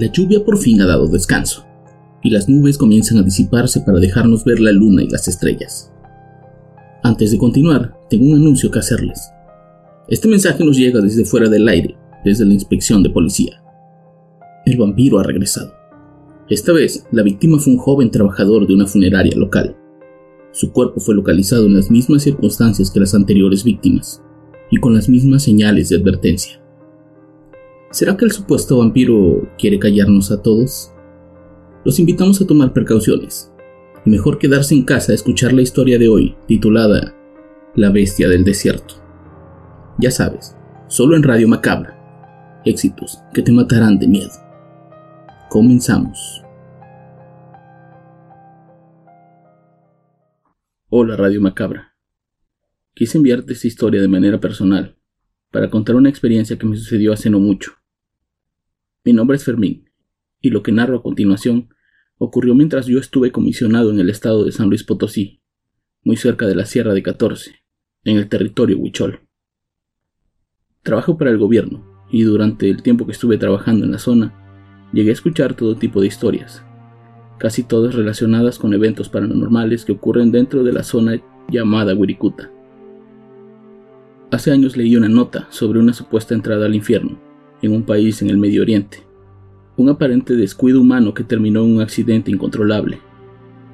La 0.00 0.06
lluvia 0.06 0.42
por 0.42 0.56
fin 0.56 0.80
ha 0.80 0.86
dado 0.86 1.08
descanso, 1.08 1.66
y 2.22 2.30
las 2.30 2.48
nubes 2.48 2.78
comienzan 2.78 3.18
a 3.18 3.22
disiparse 3.22 3.82
para 3.82 4.00
dejarnos 4.00 4.46
ver 4.46 4.58
la 4.58 4.72
luna 4.72 5.02
y 5.02 5.08
las 5.10 5.28
estrellas. 5.28 5.92
Antes 7.02 7.32
de 7.32 7.36
continuar, 7.36 7.98
tengo 8.08 8.24
un 8.24 8.36
anuncio 8.36 8.70
que 8.70 8.78
hacerles. 8.78 9.30
Este 10.08 10.26
mensaje 10.26 10.64
nos 10.64 10.78
llega 10.78 11.02
desde 11.02 11.26
fuera 11.26 11.50
del 11.50 11.68
aire, 11.68 11.98
desde 12.24 12.46
la 12.46 12.54
inspección 12.54 13.02
de 13.02 13.10
policía. 13.10 13.62
El 14.64 14.78
vampiro 14.78 15.18
ha 15.18 15.22
regresado. 15.22 15.74
Esta 16.48 16.72
vez, 16.72 17.04
la 17.12 17.22
víctima 17.22 17.58
fue 17.58 17.74
un 17.74 17.78
joven 17.78 18.10
trabajador 18.10 18.66
de 18.66 18.72
una 18.72 18.86
funeraria 18.86 19.36
local. 19.36 19.76
Su 20.52 20.72
cuerpo 20.72 21.00
fue 21.00 21.14
localizado 21.14 21.66
en 21.66 21.74
las 21.74 21.90
mismas 21.90 22.22
circunstancias 22.22 22.90
que 22.90 23.00
las 23.00 23.14
anteriores 23.14 23.64
víctimas, 23.64 24.22
y 24.70 24.78
con 24.78 24.94
las 24.94 25.10
mismas 25.10 25.42
señales 25.42 25.90
de 25.90 25.96
advertencia. 25.96 26.59
¿Será 27.92 28.16
que 28.16 28.24
el 28.24 28.30
supuesto 28.30 28.78
vampiro 28.78 29.50
quiere 29.58 29.80
callarnos 29.80 30.30
a 30.30 30.40
todos? 30.40 30.92
Los 31.84 31.98
invitamos 31.98 32.40
a 32.40 32.46
tomar 32.46 32.72
precauciones, 32.72 33.52
y 34.06 34.10
mejor 34.10 34.38
quedarse 34.38 34.76
en 34.76 34.84
casa 34.84 35.10
a 35.10 35.16
escuchar 35.16 35.52
la 35.52 35.62
historia 35.62 35.98
de 35.98 36.08
hoy, 36.08 36.36
titulada 36.46 37.16
La 37.74 37.90
bestia 37.90 38.28
del 38.28 38.44
desierto. 38.44 38.94
Ya 39.98 40.12
sabes, 40.12 40.56
solo 40.86 41.16
en 41.16 41.24
Radio 41.24 41.48
Macabra. 41.48 42.62
Éxitos 42.64 43.18
que 43.34 43.42
te 43.42 43.50
matarán 43.50 43.98
de 43.98 44.06
miedo. 44.06 44.30
Comenzamos. 45.48 46.44
Hola 50.90 51.16
Radio 51.16 51.40
Macabra. 51.40 51.96
Quise 52.94 53.18
enviarte 53.18 53.52
esta 53.52 53.66
historia 53.66 54.00
de 54.00 54.06
manera 54.06 54.38
personal, 54.38 54.96
para 55.50 55.68
contar 55.68 55.96
una 55.96 56.08
experiencia 56.08 56.56
que 56.56 56.66
me 56.66 56.76
sucedió 56.76 57.12
hace 57.12 57.28
no 57.30 57.40
mucho. 57.40 57.79
Mi 59.02 59.14
nombre 59.14 59.38
es 59.38 59.44
Fermín, 59.44 59.88
y 60.42 60.50
lo 60.50 60.62
que 60.62 60.72
narro 60.72 60.98
a 60.98 61.02
continuación 61.02 61.70
ocurrió 62.18 62.54
mientras 62.54 62.84
yo 62.84 62.98
estuve 62.98 63.32
comisionado 63.32 63.90
en 63.90 63.98
el 63.98 64.10
estado 64.10 64.44
de 64.44 64.52
San 64.52 64.68
Luis 64.68 64.84
Potosí, 64.84 65.40
muy 66.04 66.16
cerca 66.16 66.46
de 66.46 66.54
la 66.54 66.66
Sierra 66.66 66.92
de 66.92 67.02
14, 67.02 67.54
en 68.04 68.18
el 68.18 68.28
territorio 68.28 68.76
Huichol. 68.76 69.20
Trabajo 70.82 71.16
para 71.16 71.30
el 71.30 71.38
gobierno, 71.38 72.04
y 72.10 72.24
durante 72.24 72.68
el 72.68 72.82
tiempo 72.82 73.06
que 73.06 73.12
estuve 73.12 73.38
trabajando 73.38 73.86
en 73.86 73.92
la 73.92 73.98
zona, 73.98 74.34
llegué 74.92 75.08
a 75.10 75.14
escuchar 75.14 75.54
todo 75.54 75.76
tipo 75.76 76.02
de 76.02 76.08
historias, 76.08 76.62
casi 77.38 77.62
todas 77.62 77.94
relacionadas 77.94 78.58
con 78.58 78.74
eventos 78.74 79.08
paranormales 79.08 79.86
que 79.86 79.92
ocurren 79.92 80.30
dentro 80.30 80.62
de 80.62 80.74
la 80.74 80.82
zona 80.82 81.22
llamada 81.48 81.94
Wirikuta. 81.94 82.50
Hace 84.30 84.52
años 84.52 84.76
leí 84.76 84.94
una 84.94 85.08
nota 85.08 85.48
sobre 85.50 85.78
una 85.78 85.94
supuesta 85.94 86.34
entrada 86.34 86.66
al 86.66 86.74
infierno, 86.74 87.29
en 87.62 87.72
un 87.72 87.82
país 87.82 88.22
en 88.22 88.30
el 88.30 88.38
Medio 88.38 88.62
Oriente, 88.62 88.98
un 89.76 89.88
aparente 89.88 90.34
descuido 90.34 90.80
humano 90.80 91.14
que 91.14 91.24
terminó 91.24 91.64
en 91.64 91.76
un 91.76 91.80
accidente 91.80 92.30
incontrolable, 92.30 92.98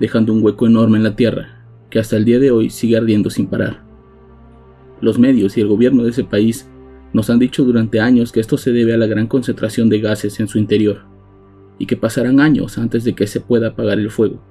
dejando 0.00 0.32
un 0.32 0.44
hueco 0.44 0.66
enorme 0.66 0.98
en 0.98 1.04
la 1.04 1.16
Tierra, 1.16 1.64
que 1.90 1.98
hasta 1.98 2.16
el 2.16 2.24
día 2.24 2.38
de 2.38 2.50
hoy 2.50 2.70
sigue 2.70 2.96
ardiendo 2.96 3.30
sin 3.30 3.46
parar. 3.46 3.84
Los 5.00 5.18
medios 5.18 5.56
y 5.56 5.60
el 5.60 5.68
gobierno 5.68 6.02
de 6.04 6.10
ese 6.10 6.24
país 6.24 6.68
nos 7.12 7.30
han 7.30 7.38
dicho 7.38 7.64
durante 7.64 8.00
años 8.00 8.32
que 8.32 8.40
esto 8.40 8.56
se 8.56 8.72
debe 8.72 8.94
a 8.94 8.98
la 8.98 9.06
gran 9.06 9.26
concentración 9.26 9.88
de 9.88 10.00
gases 10.00 10.38
en 10.40 10.48
su 10.48 10.58
interior, 10.58 11.04
y 11.78 11.86
que 11.86 11.96
pasarán 11.96 12.40
años 12.40 12.78
antes 12.78 13.04
de 13.04 13.14
que 13.14 13.26
se 13.26 13.40
pueda 13.40 13.68
apagar 13.68 13.98
el 13.98 14.10
fuego. 14.10 14.42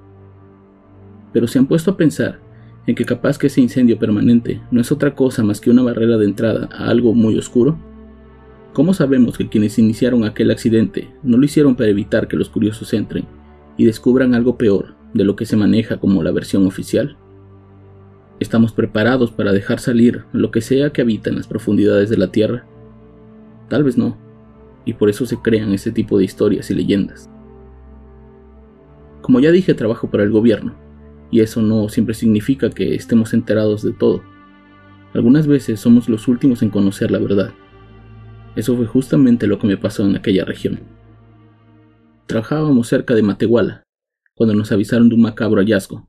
Pero 1.32 1.46
se 1.46 1.58
han 1.58 1.66
puesto 1.66 1.90
a 1.90 1.96
pensar 1.96 2.40
en 2.86 2.94
que 2.94 3.04
capaz 3.04 3.36
que 3.36 3.48
ese 3.48 3.60
incendio 3.60 3.98
permanente 3.98 4.60
no 4.70 4.80
es 4.80 4.92
otra 4.92 5.14
cosa 5.14 5.42
más 5.42 5.60
que 5.60 5.70
una 5.70 5.82
barrera 5.82 6.16
de 6.16 6.24
entrada 6.24 6.68
a 6.72 6.88
algo 6.88 7.14
muy 7.14 7.36
oscuro. 7.36 7.76
¿Cómo 8.76 8.92
sabemos 8.92 9.38
que 9.38 9.48
quienes 9.48 9.78
iniciaron 9.78 10.24
aquel 10.24 10.50
accidente 10.50 11.08
no 11.22 11.38
lo 11.38 11.46
hicieron 11.46 11.76
para 11.76 11.88
evitar 11.88 12.28
que 12.28 12.36
los 12.36 12.50
curiosos 12.50 12.92
entren 12.92 13.24
y 13.78 13.86
descubran 13.86 14.34
algo 14.34 14.58
peor 14.58 14.94
de 15.14 15.24
lo 15.24 15.34
que 15.34 15.46
se 15.46 15.56
maneja 15.56 15.96
como 15.96 16.22
la 16.22 16.30
versión 16.30 16.66
oficial? 16.66 17.16
¿Estamos 18.38 18.72
preparados 18.72 19.30
para 19.30 19.54
dejar 19.54 19.80
salir 19.80 20.24
lo 20.34 20.50
que 20.50 20.60
sea 20.60 20.90
que 20.90 21.00
habita 21.00 21.30
en 21.30 21.36
las 21.36 21.46
profundidades 21.46 22.10
de 22.10 22.18
la 22.18 22.30
Tierra? 22.30 22.66
Tal 23.70 23.82
vez 23.82 23.96
no, 23.96 24.18
y 24.84 24.92
por 24.92 25.08
eso 25.08 25.24
se 25.24 25.38
crean 25.38 25.72
ese 25.72 25.90
tipo 25.90 26.18
de 26.18 26.24
historias 26.24 26.70
y 26.70 26.74
leyendas. 26.74 27.30
Como 29.22 29.40
ya 29.40 29.52
dije, 29.52 29.72
trabajo 29.72 30.10
para 30.10 30.22
el 30.22 30.30
gobierno, 30.30 30.74
y 31.30 31.40
eso 31.40 31.62
no 31.62 31.88
siempre 31.88 32.14
significa 32.14 32.68
que 32.68 32.94
estemos 32.94 33.32
enterados 33.32 33.82
de 33.82 33.94
todo. 33.94 34.22
Algunas 35.14 35.46
veces 35.46 35.80
somos 35.80 36.10
los 36.10 36.28
últimos 36.28 36.62
en 36.62 36.68
conocer 36.68 37.10
la 37.10 37.20
verdad. 37.20 37.54
Eso 38.56 38.76
fue 38.76 38.86
justamente 38.86 39.46
lo 39.46 39.58
que 39.58 39.66
me 39.66 39.76
pasó 39.76 40.04
en 40.04 40.16
aquella 40.16 40.44
región. 40.44 40.80
Trabajábamos 42.26 42.88
cerca 42.88 43.14
de 43.14 43.22
Matehuala, 43.22 43.84
cuando 44.34 44.54
nos 44.54 44.72
avisaron 44.72 45.08
de 45.08 45.14
un 45.14 45.22
macabro 45.22 45.60
hallazgo, 45.60 46.08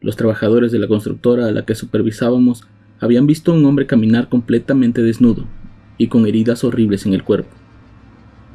los 0.00 0.16
trabajadores 0.16 0.72
de 0.72 0.78
la 0.78 0.88
constructora 0.88 1.46
a 1.46 1.52
la 1.52 1.64
que 1.64 1.74
supervisábamos 1.74 2.64
habían 3.00 3.26
visto 3.26 3.52
a 3.52 3.54
un 3.54 3.64
hombre 3.64 3.86
caminar 3.86 4.28
completamente 4.28 5.02
desnudo 5.02 5.46
y 5.98 6.08
con 6.08 6.26
heridas 6.26 6.64
horribles 6.64 7.06
en 7.06 7.14
el 7.14 7.24
cuerpo. 7.24 7.50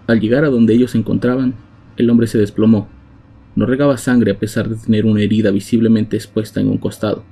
Al 0.07 0.19
llegar 0.19 0.45
a 0.45 0.49
donde 0.49 0.73
ellos 0.73 0.91
se 0.91 0.97
encontraban, 0.97 1.55
el 1.97 2.09
hombre 2.09 2.27
se 2.27 2.37
desplomó. 2.37 2.87
No 3.55 3.65
regaba 3.65 3.97
sangre 3.97 4.31
a 4.31 4.39
pesar 4.39 4.69
de 4.69 4.75
tener 4.75 5.05
una 5.05 5.21
herida 5.21 5.51
visiblemente 5.51 6.15
expuesta 6.15 6.61
en 6.61 6.69
un 6.69 6.77
costado. 6.77 7.23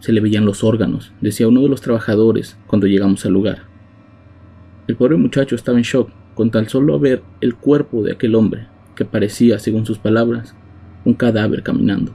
Se 0.00 0.12
le 0.12 0.20
veían 0.20 0.44
los 0.44 0.64
órganos, 0.64 1.12
decía 1.20 1.48
uno 1.48 1.62
de 1.62 1.68
los 1.68 1.80
trabajadores 1.80 2.56
cuando 2.66 2.86
llegamos 2.86 3.24
al 3.26 3.32
lugar. 3.32 3.69
El 4.90 4.96
pobre 4.96 5.14
muchacho 5.14 5.54
estaba 5.54 5.78
en 5.78 5.84
shock 5.84 6.10
con 6.34 6.50
tan 6.50 6.68
solo 6.68 6.98
ver 6.98 7.22
el 7.40 7.54
cuerpo 7.54 8.02
de 8.02 8.10
aquel 8.10 8.34
hombre, 8.34 8.66
que 8.96 9.04
parecía, 9.04 9.60
según 9.60 9.86
sus 9.86 9.98
palabras, 9.98 10.56
un 11.04 11.14
cadáver 11.14 11.62
caminando. 11.62 12.10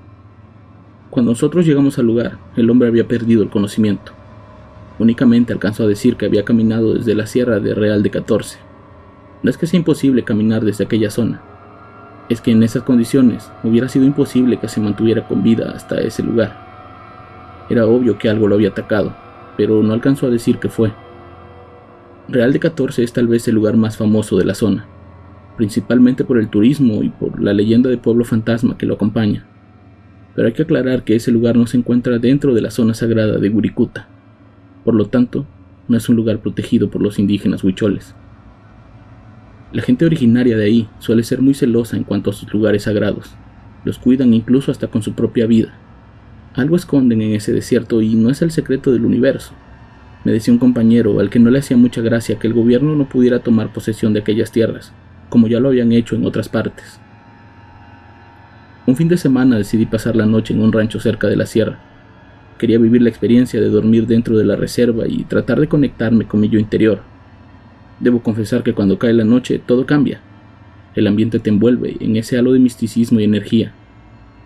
Cuando 1.09 1.31
nosotros 1.31 1.65
llegamos 1.65 1.97
al 1.99 2.07
lugar, 2.07 2.37
el 2.57 2.69
hombre 2.69 2.89
había 2.89 3.07
perdido 3.07 3.43
el 3.43 3.49
conocimiento. 3.49 4.11
Únicamente 4.99 5.53
alcanzó 5.53 5.83
a 5.83 5.87
decir 5.87 6.17
que 6.17 6.25
había 6.25 6.43
caminado 6.43 6.95
desde 6.95 7.15
la 7.15 7.27
sierra 7.27 7.61
de 7.61 7.73
Real 7.73 8.03
de 8.03 8.09
14. 8.09 8.59
No 9.41 9.49
es 9.49 9.57
que 9.57 9.67
sea 9.67 9.79
imposible 9.79 10.25
caminar 10.25 10.65
desde 10.65 10.83
aquella 10.83 11.11
zona, 11.11 11.41
es 12.27 12.41
que 12.41 12.51
en 12.51 12.61
esas 12.61 12.83
condiciones 12.83 13.49
hubiera 13.63 13.87
sido 13.87 14.03
imposible 14.03 14.59
que 14.59 14.67
se 14.67 14.81
mantuviera 14.81 15.25
con 15.29 15.43
vida 15.43 15.71
hasta 15.73 16.01
ese 16.01 16.23
lugar. 16.23 16.57
Era 17.69 17.87
obvio 17.87 18.17
que 18.17 18.27
algo 18.27 18.49
lo 18.49 18.55
había 18.55 18.71
atacado, 18.71 19.15
pero 19.55 19.81
no 19.81 19.93
alcanzó 19.93 20.27
a 20.27 20.29
decir 20.29 20.57
qué 20.57 20.67
fue. 20.67 20.91
Real 22.27 22.53
de 22.53 22.59
14 22.59 23.03
es 23.03 23.13
tal 23.13 23.27
vez 23.27 23.47
el 23.47 23.55
lugar 23.55 23.77
más 23.77 23.97
famoso 23.97 24.37
de 24.37 24.45
la 24.45 24.55
zona, 24.55 24.87
principalmente 25.57 26.23
por 26.23 26.39
el 26.39 26.49
turismo 26.49 27.03
y 27.03 27.09
por 27.09 27.41
la 27.41 27.53
leyenda 27.53 27.89
de 27.89 27.97
pueblo 27.97 28.25
fantasma 28.25 28.77
que 28.77 28.85
lo 28.85 28.95
acompaña 28.95 29.45
pero 30.35 30.47
hay 30.47 30.53
que 30.53 30.63
aclarar 30.63 31.03
que 31.03 31.15
ese 31.15 31.31
lugar 31.31 31.55
no 31.55 31.65
se 31.65 31.77
encuentra 31.77 32.19
dentro 32.19 32.53
de 32.53 32.61
la 32.61 32.69
zona 32.69 32.93
sagrada 32.93 33.37
de 33.37 33.49
Gurikuta. 33.49 34.09
Por 34.83 34.93
lo 34.93 35.07
tanto, 35.07 35.47
no 35.87 35.97
es 35.97 36.09
un 36.09 36.17
lugar 36.17 36.39
protegido 36.39 36.91
por 36.91 37.01
los 37.01 37.17
indígenas 37.17 37.63
huicholes. 37.63 38.13
La 39.71 39.81
gente 39.81 40.05
originaria 40.05 40.57
de 40.57 40.65
ahí 40.65 40.89
suele 40.99 41.23
ser 41.23 41.41
muy 41.41 41.53
celosa 41.53 41.95
en 41.95 42.03
cuanto 42.03 42.29
a 42.29 42.33
sus 42.33 42.53
lugares 42.53 42.83
sagrados. 42.83 43.33
Los 43.85 43.97
cuidan 43.97 44.33
incluso 44.33 44.71
hasta 44.71 44.87
con 44.87 45.01
su 45.01 45.13
propia 45.13 45.47
vida. 45.47 45.73
Algo 46.53 46.75
esconden 46.75 47.21
en 47.21 47.33
ese 47.33 47.53
desierto 47.53 48.01
y 48.01 48.15
no 48.15 48.29
es 48.29 48.41
el 48.41 48.51
secreto 48.51 48.91
del 48.91 49.05
universo. 49.05 49.53
Me 50.25 50.31
decía 50.31 50.51
un 50.51 50.59
compañero 50.59 51.19
al 51.19 51.29
que 51.29 51.39
no 51.39 51.51
le 51.51 51.59
hacía 51.59 51.77
mucha 51.77 52.01
gracia 52.01 52.39
que 52.39 52.47
el 52.47 52.53
gobierno 52.53 52.95
no 52.95 53.07
pudiera 53.07 53.39
tomar 53.39 53.71
posesión 53.71 54.11
de 54.11 54.21
aquellas 54.21 54.51
tierras, 54.51 54.91
como 55.29 55.47
ya 55.47 55.59
lo 55.59 55.69
habían 55.69 55.91
hecho 55.91 56.15
en 56.15 56.25
otras 56.25 56.49
partes. 56.49 56.99
Un 58.87 58.95
fin 58.95 59.07
de 59.07 59.17
semana 59.17 59.57
decidí 59.57 59.85
pasar 59.85 60.15
la 60.15 60.25
noche 60.25 60.53
en 60.53 60.61
un 60.61 60.73
rancho 60.73 60.99
cerca 60.99 61.27
de 61.27 61.35
la 61.35 61.45
sierra. 61.45 61.79
Quería 62.57 62.79
vivir 62.79 63.03
la 63.03 63.09
experiencia 63.09 63.61
de 63.61 63.69
dormir 63.69 64.07
dentro 64.07 64.35
de 64.35 64.45
la 64.45 64.55
reserva 64.55 65.07
y 65.07 65.25
tratar 65.25 65.59
de 65.59 65.67
conectarme 65.67 66.25
con 66.25 66.39
mi 66.39 66.49
yo 66.49 66.57
interior. 66.57 67.01
Debo 67.99 68.23
confesar 68.23 68.63
que 68.63 68.73
cuando 68.73 68.97
cae 68.97 69.13
la 69.13 69.25
noche 69.25 69.61
todo 69.63 69.85
cambia. 69.85 70.21
El 70.95 71.05
ambiente 71.05 71.37
te 71.37 71.51
envuelve 71.51 71.97
en 71.99 72.15
ese 72.15 72.37
halo 72.37 72.53
de 72.53 72.59
misticismo 72.59 73.19
y 73.19 73.25
energía. 73.25 73.73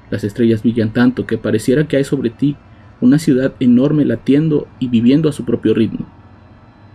Las 0.10 0.26
estrellas 0.26 0.62
brillan 0.62 0.92
tanto 0.92 1.26
que 1.26 1.38
pareciera 1.38 1.88
que 1.88 1.96
hay 1.96 2.04
sobre 2.04 2.32
ti 2.32 2.58
una 3.02 3.18
ciudad 3.18 3.54
enorme 3.60 4.04
latiendo 4.06 4.68
y 4.80 4.90
viviendo 4.90 5.30
a 5.30 5.32
su 5.32 5.46
propio 5.46 5.74
ritmo, 5.74 6.06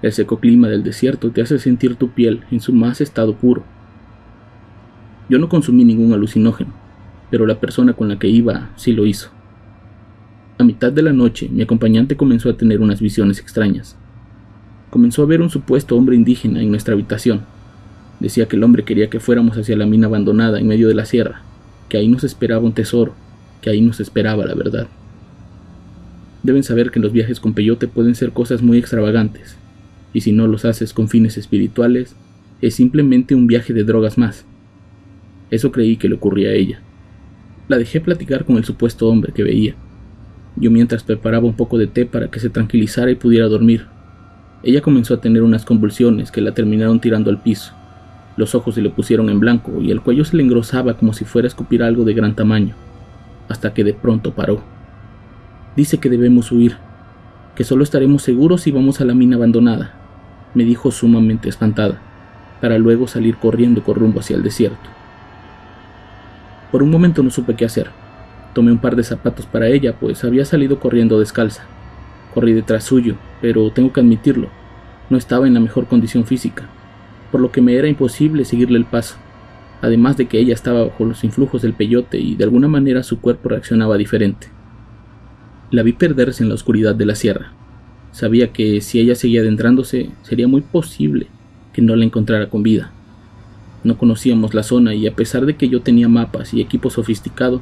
El 0.03 0.13
seco 0.13 0.39
clima 0.39 0.69
del 0.69 0.83
desierto 0.83 1.31
te 1.31 1.41
hace 1.41 1.59
sentir 1.59 1.97
tu 1.97 2.11
piel 2.11 2.45
en 2.51 2.61
su 2.61 2.75
más 2.75 3.01
estado 3.01 3.35
puro. 3.35 3.65
Yo 5.31 5.39
no 5.39 5.49
consumí 5.49 5.85
ningún 5.85 6.13
alucinógeno, 6.13 6.75
pero 7.31 7.47
la 7.47 7.59
persona 7.59 7.95
con 7.95 8.09
la 8.09 8.19
que 8.19 8.29
iba 8.29 8.71
sí 8.77 8.93
lo 8.93 9.07
hizo. 9.07 9.31
A 10.59 10.65
mitad 10.65 10.93
de 10.93 11.03
la 11.03 11.15
noche, 11.15 11.49
mi 11.51 11.63
acompañante 11.63 12.17
comenzó 12.17 12.51
a 12.51 12.57
tener 12.57 12.81
unas 12.81 13.01
visiones 13.01 13.41
extrañas. 13.41 13.97
Comenzó 14.91 15.23
a 15.23 15.27
ver 15.27 15.41
un 15.41 15.49
supuesto 15.49 15.97
hombre 15.97 16.17
indígena 16.17 16.61
en 16.61 16.71
nuestra 16.71 16.93
habitación. 16.93 17.41
Decía 18.21 18.47
que 18.47 18.57
el 18.57 18.63
hombre 18.63 18.85
quería 18.85 19.09
que 19.09 19.21
fuéramos 19.21 19.57
hacia 19.57 19.77
la 19.77 19.87
mina 19.87 20.07
abandonada 20.07 20.61
en 20.61 20.69
medio 20.69 20.87
de 20.87 20.95
la 20.95 21.07
sierra, 21.07 21.43
que 21.89 21.97
ahí 21.97 22.09
nos 22.09 22.25
esperaba 22.25 22.63
un 22.63 22.75
tesoro, 22.75 23.15
que 23.63 23.71
ahí 23.71 23.81
nos 23.81 24.01
esperaba 24.01 24.45
la 24.45 24.55
verdad. 24.55 24.87
Deben 26.45 26.63
saber 26.63 26.91
que 26.91 27.01
los 27.01 27.13
viajes 27.13 27.41
con 27.41 27.55
peyote 27.55 27.89
pueden 27.89 28.15
ser 28.15 28.31
cosas 28.31 28.63
muy 28.63 28.79
extravagantes, 28.79 29.57
y 30.13 30.21
si 30.21 30.31
no 30.31 30.47
los 30.47 30.67
haces 30.67 30.93
con 30.93 31.09
fines 31.09 31.39
espirituales, 31.39 32.15
es 32.61 32.75
simplemente 32.75 33.35
un 33.35 33.47
viaje 33.47 33.73
de 33.73 33.83
drogas 33.83 34.19
más. 34.19 34.45
Eso 35.51 35.73
creí 35.73 35.97
que 35.97 36.09
le 36.09 36.17
ocurría 36.17 36.51
a 36.51 36.53
ella. 36.53 36.81
La 37.67 37.79
dejé 37.79 38.01
platicar 38.01 38.45
con 38.45 38.59
el 38.59 38.65
supuesto 38.65 39.09
hombre 39.09 39.33
que 39.33 39.43
veía. 39.43 39.75
Yo 40.57 40.71
mientras 40.71 41.03
preparaba 41.03 41.47
un 41.47 41.57
poco 41.57 41.79
de 41.79 41.87
té 41.87 42.05
para 42.05 42.31
que 42.31 42.41
se 42.41 42.51
tranquilizara 42.51 43.11
y 43.11 43.17
pudiera 43.17 43.49
dormir. 43.49 43.87
Ella 44.63 44.83
comenzó 44.83 45.15
a 45.15 45.21
tener 45.21 45.43
unas 45.43 45.65
convulsiones 45.65 46.31
que 46.31 46.43
la 46.43 46.53
terminaron 46.53 47.01
tirando 47.01 47.31
al 47.31 47.43
piso. 47.43 47.73
Los 48.37 48.55
ojos 48.55 48.75
se 48.75 48.83
le 48.83 48.91
pusieron 48.91 49.31
en 49.31 49.41
blanco 49.41 49.81
y 49.81 49.91
el 49.91 50.03
cuello 50.03 50.27
se 50.27 50.37
le 50.37 50.43
engrosaba 50.43 50.99
como 50.99 51.15
si 51.15 51.25
fuera 51.25 51.47
a 51.47 51.49
escupir 51.49 51.83
algo 51.83 52.05
de 52.05 52.13
gran 52.13 52.37
tamaño, 52.37 52.75
hasta 53.49 53.73
que 53.73 53.83
de 53.83 53.95
pronto 53.95 54.35
paró. 54.35 54.63
Dice 55.77 55.99
que 55.99 56.09
debemos 56.09 56.53
huir, 56.53 56.77
que 57.57 57.65
solo 57.65 57.83
estaremos 57.83 58.23
seguros 58.23 58.63
si 58.63 58.71
vamos 58.71 59.01
a 59.01 59.05
la 59.05 59.15
mina 59.15 59.37
abandonada, 59.37 59.93
me 60.55 60.65
dijo 60.65 60.91
sumamente 60.91 61.49
espantada, 61.49 62.01
para 62.61 62.79
luego 62.79 63.09
salir 63.09 63.37
corriendo 63.37 63.83
con 63.83 63.97
rumbo 63.97 64.21
hacia 64.21 64.37
el 64.37 64.43
desierto. 64.43 64.89
Por 66.71 66.83
un 66.83 66.91
momento 66.91 67.23
no 67.23 67.31
supe 67.31 67.55
qué 67.55 67.65
hacer. 67.65 67.91
Tomé 68.55 68.71
un 68.71 68.79
par 68.79 68.95
de 68.95 69.03
zapatos 69.03 69.47
para 69.47 69.69
ella, 69.69 69.97
pues 69.99 70.25
había 70.25 70.45
salido 70.45 70.79
corriendo 70.79 71.19
descalza. 71.19 71.65
Corrí 72.33 72.53
detrás 72.53 72.85
suyo, 72.85 73.17
pero 73.41 73.71
tengo 73.71 73.93
que 73.93 74.01
admitirlo, 74.01 74.49
no 75.11 75.19
estaba 75.19 75.47
en 75.47 75.55
la 75.55 75.61
mejor 75.61 75.87
condición 75.87 76.25
física, 76.25 76.65
por 77.31 77.41
lo 77.41 77.53
que 77.53 77.61
me 77.61 77.75
era 77.75 77.89
imposible 77.89 78.45
seguirle 78.45 78.79
el 78.79 78.85
paso, 78.85 79.17
además 79.83 80.17
de 80.17 80.27
que 80.27 80.39
ella 80.39 80.55
estaba 80.55 80.85
bajo 80.85 81.05
los 81.05 81.25
influjos 81.25 81.63
del 81.63 81.75
peyote 81.75 82.19
y 82.19 82.37
de 82.37 82.45
alguna 82.45 82.69
manera 82.69 83.03
su 83.03 83.21
cuerpo 83.21 83.51
reaccionaba 83.51 83.97
diferente. 83.97 84.49
La 85.71 85.83
vi 85.83 85.93
perderse 85.93 86.43
en 86.43 86.49
la 86.49 86.55
oscuridad 86.55 86.95
de 86.95 87.07
la 87.07 87.15
sierra. 87.15 87.53
Sabía 88.13 88.53
que 88.53 88.81
si 88.81 89.01
ella 89.01 89.15
seguía 89.15 89.41
adentrándose, 89.41 90.11
sería 90.23 90.47
muy 90.47 90.61
posible 90.61 91.27
que 91.73 91.83
no 91.83 91.97
la 91.97 92.05
encontrara 92.05 92.49
con 92.49 92.63
vida. 92.63 92.93
No 93.83 93.99
conocíamos 93.99 94.55
la 94.55 94.63
zona 94.63 94.95
y 94.95 95.07
a 95.07 95.15
pesar 95.15 95.47
de 95.47 95.57
que 95.57 95.69
yo 95.69 95.83
tenía 95.83 96.09
mapas 96.09 96.55
y 96.55 96.61
equipo 96.61 96.91
sofisticado, 96.91 97.61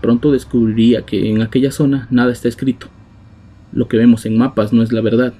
pronto 0.00 0.30
descubriría 0.30 1.02
que 1.02 1.30
en 1.30 1.42
aquella 1.42 1.72
zona 1.72 2.06
nada 2.10 2.32
está 2.32 2.48
escrito. 2.48 2.88
Lo 3.72 3.88
que 3.88 3.96
vemos 3.96 4.26
en 4.26 4.38
mapas 4.38 4.72
no 4.72 4.82
es 4.82 4.92
la 4.92 5.00
verdad, 5.00 5.34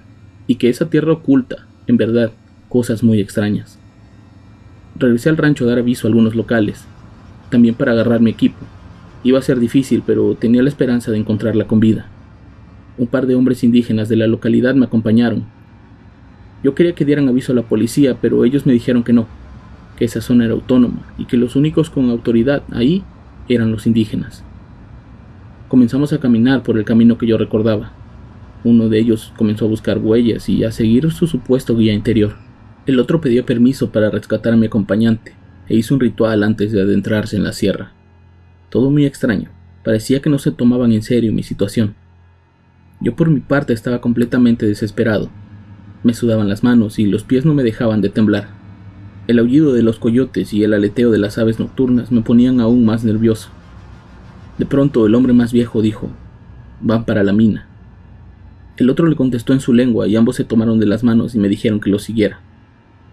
y 0.46 0.56
que 0.56 0.68
esa 0.68 0.90
tierra 0.90 1.12
oculta, 1.12 1.66
en 1.86 1.96
verdad, 1.96 2.32
cosas 2.68 3.02
muy 3.02 3.20
extrañas. 3.20 3.78
Regresé 4.96 5.28
al 5.28 5.36
rancho 5.36 5.64
a 5.64 5.68
dar 5.68 5.78
aviso 5.78 6.06
a 6.06 6.08
algunos 6.08 6.34
locales, 6.34 6.84
también 7.50 7.74
para 7.74 7.92
agarrar 7.92 8.20
mi 8.20 8.30
equipo. 8.30 8.58
Iba 9.24 9.38
a 9.38 9.42
ser 9.42 9.58
difícil, 9.58 10.02
pero 10.06 10.34
tenía 10.36 10.62
la 10.62 10.68
esperanza 10.68 11.10
de 11.10 11.18
encontrarla 11.18 11.66
con 11.66 11.80
vida. 11.80 12.06
Un 12.98 13.08
par 13.08 13.26
de 13.26 13.34
hombres 13.34 13.64
indígenas 13.64 14.08
de 14.08 14.16
la 14.16 14.26
localidad 14.26 14.74
me 14.74 14.86
acompañaron. 14.86 15.44
Yo 16.62 16.74
quería 16.74 16.94
que 16.94 17.04
dieran 17.04 17.28
aviso 17.28 17.52
a 17.52 17.54
la 17.54 17.62
policía, 17.62 18.16
pero 18.20 18.44
ellos 18.44 18.66
me 18.66 18.72
dijeron 18.72 19.02
que 19.02 19.12
no, 19.12 19.26
que 19.96 20.04
esa 20.04 20.20
zona 20.20 20.44
era 20.44 20.54
autónoma 20.54 21.06
y 21.18 21.24
que 21.24 21.36
los 21.36 21.56
únicos 21.56 21.90
con 21.90 22.10
autoridad 22.10 22.62
ahí 22.70 23.02
eran 23.48 23.72
los 23.72 23.86
indígenas. 23.86 24.44
Comenzamos 25.68 26.12
a 26.12 26.18
caminar 26.18 26.62
por 26.62 26.78
el 26.78 26.84
camino 26.84 27.18
que 27.18 27.26
yo 27.26 27.38
recordaba. 27.38 27.92
Uno 28.64 28.88
de 28.88 28.98
ellos 28.98 29.32
comenzó 29.36 29.66
a 29.66 29.68
buscar 29.68 29.98
huellas 29.98 30.48
y 30.48 30.64
a 30.64 30.72
seguir 30.72 31.10
su 31.10 31.26
supuesto 31.26 31.76
guía 31.76 31.92
interior. 31.92 32.36
El 32.86 32.98
otro 33.00 33.20
pidió 33.20 33.44
permiso 33.44 33.90
para 33.90 34.10
rescatar 34.10 34.54
a 34.54 34.56
mi 34.56 34.66
acompañante 34.66 35.34
e 35.68 35.76
hizo 35.76 35.94
un 35.94 36.00
ritual 36.00 36.42
antes 36.42 36.72
de 36.72 36.82
adentrarse 36.82 37.36
en 37.36 37.44
la 37.44 37.52
sierra. 37.52 37.92
Todo 38.70 38.90
muy 38.90 39.06
extraño. 39.06 39.50
Parecía 39.84 40.20
que 40.20 40.30
no 40.30 40.38
se 40.38 40.50
tomaban 40.50 40.92
en 40.92 41.02
serio 41.02 41.32
mi 41.32 41.42
situación. 41.42 41.94
Yo 43.00 43.16
por 43.16 43.30
mi 43.30 43.40
parte 43.40 43.72
estaba 43.72 44.00
completamente 44.00 44.66
desesperado. 44.66 45.30
Me 46.02 46.14
sudaban 46.14 46.48
las 46.48 46.62
manos 46.62 46.98
y 46.98 47.06
los 47.06 47.24
pies 47.24 47.44
no 47.44 47.54
me 47.54 47.62
dejaban 47.62 48.00
de 48.00 48.08
temblar. 48.08 48.48
El 49.26 49.38
aullido 49.38 49.72
de 49.72 49.82
los 49.82 49.98
coyotes 49.98 50.52
y 50.52 50.64
el 50.64 50.74
aleteo 50.74 51.10
de 51.10 51.18
las 51.18 51.38
aves 51.38 51.58
nocturnas 51.58 52.10
me 52.12 52.22
ponían 52.22 52.60
aún 52.60 52.84
más 52.84 53.04
nervioso. 53.04 53.50
De 54.58 54.66
pronto 54.66 55.06
el 55.06 55.14
hombre 55.14 55.32
más 55.32 55.52
viejo 55.52 55.82
dijo, 55.82 56.10
van 56.80 57.04
para 57.04 57.22
la 57.22 57.32
mina. 57.32 57.66
El 58.76 58.90
otro 58.90 59.06
le 59.06 59.16
contestó 59.16 59.52
en 59.52 59.60
su 59.60 59.72
lengua 59.72 60.06
y 60.06 60.16
ambos 60.16 60.36
se 60.36 60.44
tomaron 60.44 60.78
de 60.78 60.86
las 60.86 61.04
manos 61.04 61.34
y 61.34 61.38
me 61.38 61.48
dijeron 61.48 61.80
que 61.80 61.90
lo 61.90 61.98
siguiera. 61.98 62.40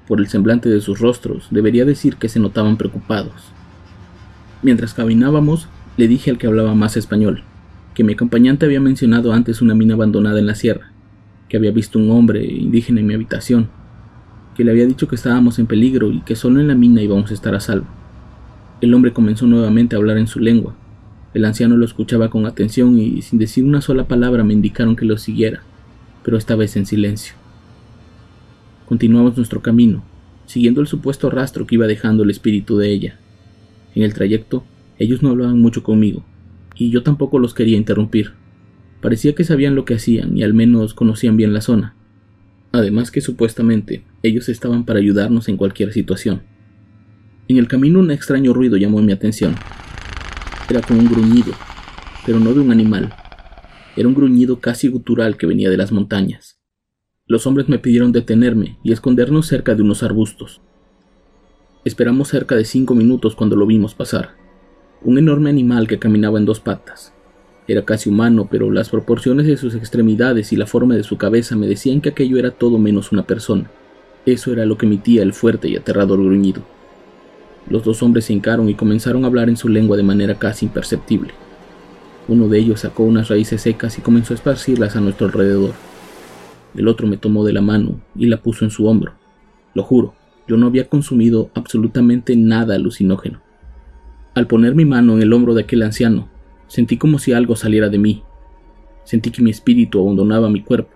Por 0.08 0.20
el 0.20 0.28
semblante 0.28 0.70
de 0.70 0.82
sus 0.82 1.00
rostros, 1.00 1.48
debería 1.52 1.86
decir 1.86 2.18
que 2.18 2.30
se 2.30 2.40
notaban 2.40 2.78
preocupados. 2.78 3.55
Mientras 4.66 4.96
caminábamos, 4.96 5.68
le 5.96 6.08
dije 6.08 6.32
al 6.32 6.40
que 6.40 6.48
hablaba 6.48 6.74
más 6.74 6.98
español, 6.98 7.44
que 7.94 8.04
mi 8.04 8.14
acompañante 8.14 8.66
había 8.66 8.82
mencionado 8.82 9.32
antes 9.32 9.62
una 9.62 9.76
mina 9.76 9.94
abandonada 9.94 10.40
en 10.40 10.48
la 10.48 10.56
sierra, 10.56 10.92
que 11.48 11.58
había 11.58 11.70
visto 11.70 12.00
un 12.00 12.10
hombre 12.10 12.44
indígena 12.44 13.00
en 13.00 13.06
mi 13.06 13.14
habitación 13.14 13.70
que 14.56 14.64
le 14.64 14.72
había 14.72 14.88
dicho 14.88 15.08
que 15.08 15.16
estábamos 15.16 15.60
en 15.60 15.68
peligro 15.68 16.10
y 16.10 16.22
que 16.22 16.36
solo 16.36 16.60
en 16.60 16.68
la 16.68 16.74
mina 16.74 17.04
íbamos 17.04 17.30
a 17.30 17.34
estar 17.36 17.54
a 17.54 17.60
salvo. 17.60 17.86
El 18.82 18.92
hombre 18.96 19.14
comenzó 19.14 19.46
nuevamente 19.46 19.96
a 19.96 20.00
hablar 20.00 20.18
en 20.18 20.26
su 20.26 20.40
lengua. 20.40 20.74
El 21.36 21.46
anciano 21.46 21.78
lo 21.78 21.86
escuchaba 21.86 22.32
con 22.32 22.48
atención 22.48 22.98
y 22.98 23.22
sin 23.22 23.38
decir 23.38 23.66
una 23.66 23.82
sola 23.82 24.08
palabra 24.08 24.44
me 24.44 24.54
indicaron 24.54 24.96
que 24.96 25.06
lo 25.06 25.20
siguiera, 25.20 25.62
pero 26.24 26.38
esta 26.38 26.56
vez 26.56 26.76
en 26.76 26.88
silencio. 26.88 27.36
Continuamos 28.88 29.38
nuestro 29.38 29.62
camino, 29.62 30.04
siguiendo 30.48 30.82
el 30.82 30.88
supuesto 30.88 31.30
rastro 31.30 31.68
que 31.68 31.76
iba 31.76 31.86
dejando 31.86 32.24
el 32.24 32.32
espíritu 32.32 32.78
de 32.78 32.90
ella. 32.90 33.20
En 33.96 34.04
el 34.04 34.14
trayecto, 34.14 34.64
ellos 35.00 35.24
no 35.24 35.30
hablaban 35.30 35.60
mucho 35.60 35.82
conmigo, 35.82 36.24
y 36.76 36.92
yo 36.92 37.02
tampoco 37.02 37.40
los 37.40 37.54
quería 37.54 37.78
interrumpir. 37.78 38.34
Parecía 39.02 39.34
que 39.34 39.44
sabían 39.44 39.76
lo 39.76 39.86
que 39.86 39.96
hacían 39.96 40.38
y 40.38 40.44
al 40.44 40.54
menos 40.54 40.94
conocían 40.94 41.38
bien 41.38 41.54
la 41.54 41.62
zona. 41.62 41.96
Además 42.72 43.10
que 43.10 43.22
supuestamente 43.22 44.04
ellos 44.22 44.50
estaban 44.50 44.84
para 44.84 45.00
ayudarnos 45.00 45.48
en 45.48 45.58
cualquier 45.58 45.94
situación. 45.94 46.42
En 47.48 47.58
el 47.58 47.68
camino 47.68 48.00
un 48.00 48.12
extraño 48.12 48.54
ruido 48.54 48.76
llamó 48.76 49.02
mi 49.02 49.14
atención. 49.14 49.56
Era 50.70 50.82
como 50.82 51.00
un 51.00 51.08
gruñido, 51.08 51.54
pero 52.26 52.40
no 52.40 52.54
de 52.54 52.60
un 52.60 52.72
animal. 52.72 53.14
Era 53.96 54.08
un 54.08 54.16
gruñido 54.16 54.60
casi 54.60 54.90
gutural 54.90 55.38
que 55.38 55.46
venía 55.46 55.70
de 55.70 55.78
las 55.78 55.92
montañas. 55.92 56.60
Los 57.28 57.48
hombres 57.48 57.70
me 57.70 57.80
pidieron 57.80 58.12
detenerme 58.12 58.78
y 58.84 58.92
escondernos 58.92 59.48
cerca 59.48 59.74
de 59.74 59.84
unos 59.84 60.04
arbustos. 60.04 60.62
Esperamos 61.86 62.30
cerca 62.30 62.56
de 62.56 62.66
cinco 62.66 62.96
minutos 62.96 63.36
cuando 63.36 63.56
lo 63.56 63.68
vimos 63.68 63.94
pasar. 63.94 64.32
Un 65.04 65.20
enorme 65.20 65.52
animal 65.52 65.88
que 65.88 66.00
caminaba 66.00 66.40
en 66.40 66.46
dos 66.46 66.60
patas. 66.60 67.14
Era 67.68 67.86
casi 67.86 68.10
humano, 68.10 68.48
pero 68.50 68.72
las 68.72 68.90
proporciones 68.90 69.46
de 69.46 69.56
sus 69.56 69.76
extremidades 69.76 70.52
y 70.52 70.56
la 70.56 70.66
forma 70.66 70.96
de 70.96 71.04
su 71.04 71.20
cabeza 71.20 71.56
me 71.56 71.68
decían 71.68 72.02
que 72.02 72.10
aquello 72.10 72.40
era 72.40 72.50
todo 72.50 72.80
menos 72.80 73.12
una 73.12 73.28
persona. 73.28 73.70
Eso 74.26 74.52
era 74.52 74.66
lo 74.66 74.80
que 74.80 74.88
emitía 74.88 75.22
el 75.22 75.32
fuerte 75.32 75.68
y 75.68 75.76
aterrador 75.76 76.18
gruñido. 76.24 76.64
Los 77.70 77.84
dos 77.84 78.02
hombres 78.02 78.26
se 78.26 78.34
hincaron 78.34 78.68
y 78.68 78.74
comenzaron 78.74 79.24
a 79.24 79.28
hablar 79.28 79.48
en 79.48 79.58
su 79.58 79.70
lengua 79.70 79.96
de 79.96 80.02
manera 80.02 80.40
casi 80.40 80.66
imperceptible. 80.66 81.36
Uno 82.28 82.48
de 82.48 82.58
ellos 82.58 82.80
sacó 82.80 83.04
unas 83.04 83.28
raíces 83.28 83.62
secas 83.62 83.96
y 84.00 84.02
comenzó 84.02 84.34
a 84.34 84.38
esparcirlas 84.38 84.96
a 84.96 85.02
nuestro 85.02 85.28
alrededor. 85.28 85.74
El 86.76 86.88
otro 86.88 87.06
me 87.06 87.18
tomó 87.18 87.46
de 87.46 87.54
la 87.54 87.62
mano 87.62 88.00
y 88.16 88.26
la 88.26 88.38
puso 88.38 88.66
en 88.66 88.72
su 88.72 88.88
hombro. 88.88 89.14
Lo 89.76 89.84
juro, 89.84 90.16
yo 90.48 90.58
no 90.58 90.68
había 90.68 90.88
consumido 90.88 91.50
absolutamente 91.54 92.36
nada 92.36 92.76
alucinógeno. 92.76 93.42
Al 94.34 94.48
poner 94.48 94.76
mi 94.76 94.86
mano 94.86 95.16
en 95.16 95.22
el 95.22 95.34
hombro 95.34 95.54
de 95.54 95.64
aquel 95.64 95.84
anciano, 95.84 96.30
Sentí 96.68 96.98
como 96.98 97.20
si 97.20 97.34
algo 97.34 97.56
saliera 97.56 97.90
de 97.90 98.00
mí. 98.00 98.24
Sentí 99.04 99.30
que 99.30 99.42
mi 99.42 99.52
espíritu 99.52 100.02
abandonaba 100.02 100.50
mi 100.50 100.64
cuerpo. 100.64 100.94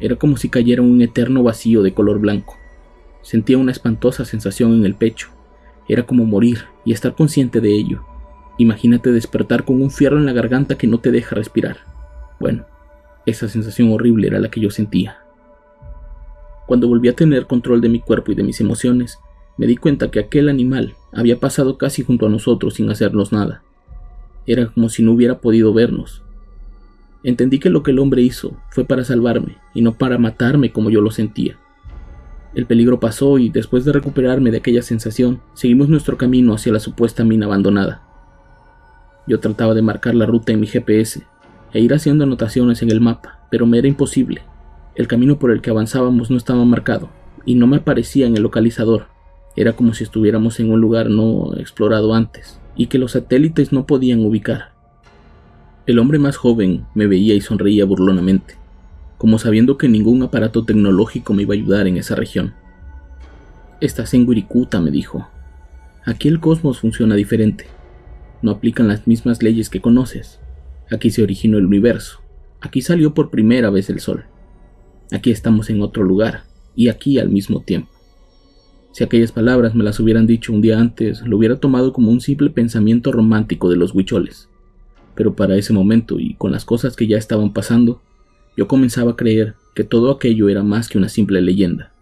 Era 0.00 0.16
como 0.16 0.36
si 0.36 0.48
cayera 0.48 0.82
un 0.82 1.00
eterno 1.02 1.42
vacío 1.42 1.82
de 1.82 1.92
color 1.92 2.18
blanco. 2.20 2.56
Sentía 3.22 3.58
una 3.58 3.72
espantosa 3.72 4.24
sensación 4.24 4.72
en 4.72 4.86
el 4.86 4.94
pecho. 4.94 5.28
Era 5.88 6.04
como 6.06 6.24
morir 6.24 6.64
y 6.84 6.92
estar 6.92 7.14
consciente 7.14 7.60
de 7.60 7.74
ello. 7.74 8.04
Imagínate 8.56 9.12
despertar 9.12 9.64
con 9.64 9.82
un 9.82 9.90
fierro 9.90 10.18
en 10.18 10.26
la 10.26 10.32
garganta 10.32 10.78
que 10.78 10.86
no 10.86 10.98
te 10.98 11.10
deja 11.10 11.36
respirar. 11.36 11.78
Bueno, 12.40 12.64
esa 13.26 13.48
sensación 13.48 13.92
horrible 13.92 14.28
era 14.28 14.38
la 14.38 14.50
que 14.50 14.60
yo 14.60 14.70
sentía. 14.70 15.18
Cuando 16.68 16.86
volví 16.86 17.08
a 17.08 17.16
tener 17.16 17.46
control 17.46 17.80
de 17.80 17.88
mi 17.88 17.98
cuerpo 17.98 18.30
y 18.30 18.34
de 18.34 18.42
mis 18.42 18.60
emociones, 18.60 19.18
me 19.56 19.66
di 19.66 19.78
cuenta 19.78 20.10
que 20.10 20.20
aquel 20.20 20.50
animal 20.50 20.96
había 21.14 21.40
pasado 21.40 21.78
casi 21.78 22.04
junto 22.04 22.26
a 22.26 22.28
nosotros 22.28 22.74
sin 22.74 22.90
hacernos 22.90 23.32
nada. 23.32 23.62
Era 24.46 24.66
como 24.66 24.90
si 24.90 25.02
no 25.02 25.12
hubiera 25.12 25.38
podido 25.38 25.72
vernos. 25.72 26.22
Entendí 27.24 27.58
que 27.58 27.70
lo 27.70 27.82
que 27.82 27.92
el 27.92 27.98
hombre 27.98 28.20
hizo 28.20 28.52
fue 28.68 28.84
para 28.84 29.02
salvarme 29.02 29.56
y 29.72 29.80
no 29.80 29.94
para 29.94 30.18
matarme 30.18 30.70
como 30.70 30.90
yo 30.90 31.00
lo 31.00 31.10
sentía. 31.10 31.56
El 32.54 32.66
peligro 32.66 33.00
pasó 33.00 33.38
y 33.38 33.48
después 33.48 33.86
de 33.86 33.92
recuperarme 33.92 34.50
de 34.50 34.58
aquella 34.58 34.82
sensación, 34.82 35.40
seguimos 35.54 35.88
nuestro 35.88 36.18
camino 36.18 36.52
hacia 36.52 36.74
la 36.74 36.80
supuesta 36.80 37.24
mina 37.24 37.46
abandonada. 37.46 38.02
Yo 39.26 39.40
trataba 39.40 39.72
de 39.72 39.80
marcar 39.80 40.14
la 40.14 40.26
ruta 40.26 40.52
en 40.52 40.60
mi 40.60 40.66
GPS 40.66 41.22
e 41.72 41.80
ir 41.80 41.94
haciendo 41.94 42.24
anotaciones 42.24 42.82
en 42.82 42.90
el 42.90 43.00
mapa, 43.00 43.38
pero 43.50 43.64
me 43.64 43.78
era 43.78 43.88
imposible. 43.88 44.42
El 44.98 45.06
camino 45.06 45.38
por 45.38 45.52
el 45.52 45.60
que 45.60 45.70
avanzábamos 45.70 46.28
no 46.28 46.36
estaba 46.36 46.64
marcado 46.64 47.08
y 47.46 47.54
no 47.54 47.68
me 47.68 47.76
aparecía 47.76 48.26
en 48.26 48.36
el 48.36 48.42
localizador. 48.42 49.06
Era 49.54 49.74
como 49.74 49.94
si 49.94 50.02
estuviéramos 50.02 50.58
en 50.58 50.72
un 50.72 50.80
lugar 50.80 51.08
no 51.08 51.54
explorado 51.56 52.14
antes 52.14 52.60
y 52.74 52.88
que 52.88 52.98
los 52.98 53.12
satélites 53.12 53.72
no 53.72 53.86
podían 53.86 54.26
ubicar. 54.26 54.72
El 55.86 56.00
hombre 56.00 56.18
más 56.18 56.36
joven 56.36 56.84
me 56.96 57.06
veía 57.06 57.36
y 57.36 57.40
sonreía 57.40 57.84
burlonamente, 57.84 58.56
como 59.18 59.38
sabiendo 59.38 59.78
que 59.78 59.88
ningún 59.88 60.20
aparato 60.24 60.64
tecnológico 60.64 61.32
me 61.32 61.42
iba 61.42 61.54
a 61.54 61.58
ayudar 61.58 61.86
en 61.86 61.96
esa 61.96 62.16
región. 62.16 62.54
Estás 63.80 64.14
en 64.14 64.28
Wirikuta, 64.28 64.80
me 64.80 64.90
dijo. 64.90 65.28
Aquí 66.06 66.26
el 66.26 66.40
cosmos 66.40 66.80
funciona 66.80 67.14
diferente. 67.14 67.66
No 68.42 68.50
aplican 68.50 68.88
las 68.88 69.06
mismas 69.06 69.44
leyes 69.44 69.70
que 69.70 69.80
conoces. 69.80 70.40
Aquí 70.90 71.12
se 71.12 71.22
originó 71.22 71.56
el 71.58 71.66
universo. 71.66 72.20
Aquí 72.60 72.82
salió 72.82 73.14
por 73.14 73.30
primera 73.30 73.70
vez 73.70 73.90
el 73.90 74.00
sol. 74.00 74.24
Aquí 75.12 75.30
estamos 75.30 75.70
en 75.70 75.82
otro 75.82 76.02
lugar 76.02 76.44
y 76.74 76.88
aquí 76.88 77.18
al 77.18 77.30
mismo 77.30 77.60
tiempo. 77.60 77.90
Si 78.92 79.04
aquellas 79.04 79.32
palabras 79.32 79.74
me 79.74 79.84
las 79.84 80.00
hubieran 80.00 80.26
dicho 80.26 80.52
un 80.52 80.60
día 80.60 80.78
antes, 80.78 81.22
lo 81.22 81.36
hubiera 81.36 81.60
tomado 81.60 81.92
como 81.92 82.10
un 82.10 82.20
simple 82.20 82.50
pensamiento 82.50 83.12
romántico 83.12 83.70
de 83.70 83.76
los 83.76 83.94
huicholes 83.94 84.48
pero 85.18 85.34
para 85.34 85.56
ese 85.56 85.72
momento 85.72 86.20
y 86.20 86.34
con 86.34 86.52
las 86.52 86.64
cosas 86.64 86.94
que 86.94 87.08
ya 87.08 87.18
estaban 87.18 87.52
pasando, 87.52 88.00
yo 88.56 88.68
comenzaba 88.68 89.10
a 89.10 89.16
creer 89.16 89.56
que 89.74 89.82
todo 89.82 90.12
aquello 90.12 90.48
era 90.48 90.62
más 90.62 90.88
que 90.88 90.96
una 90.96 91.08
simple 91.08 91.42
leyenda. 91.42 91.92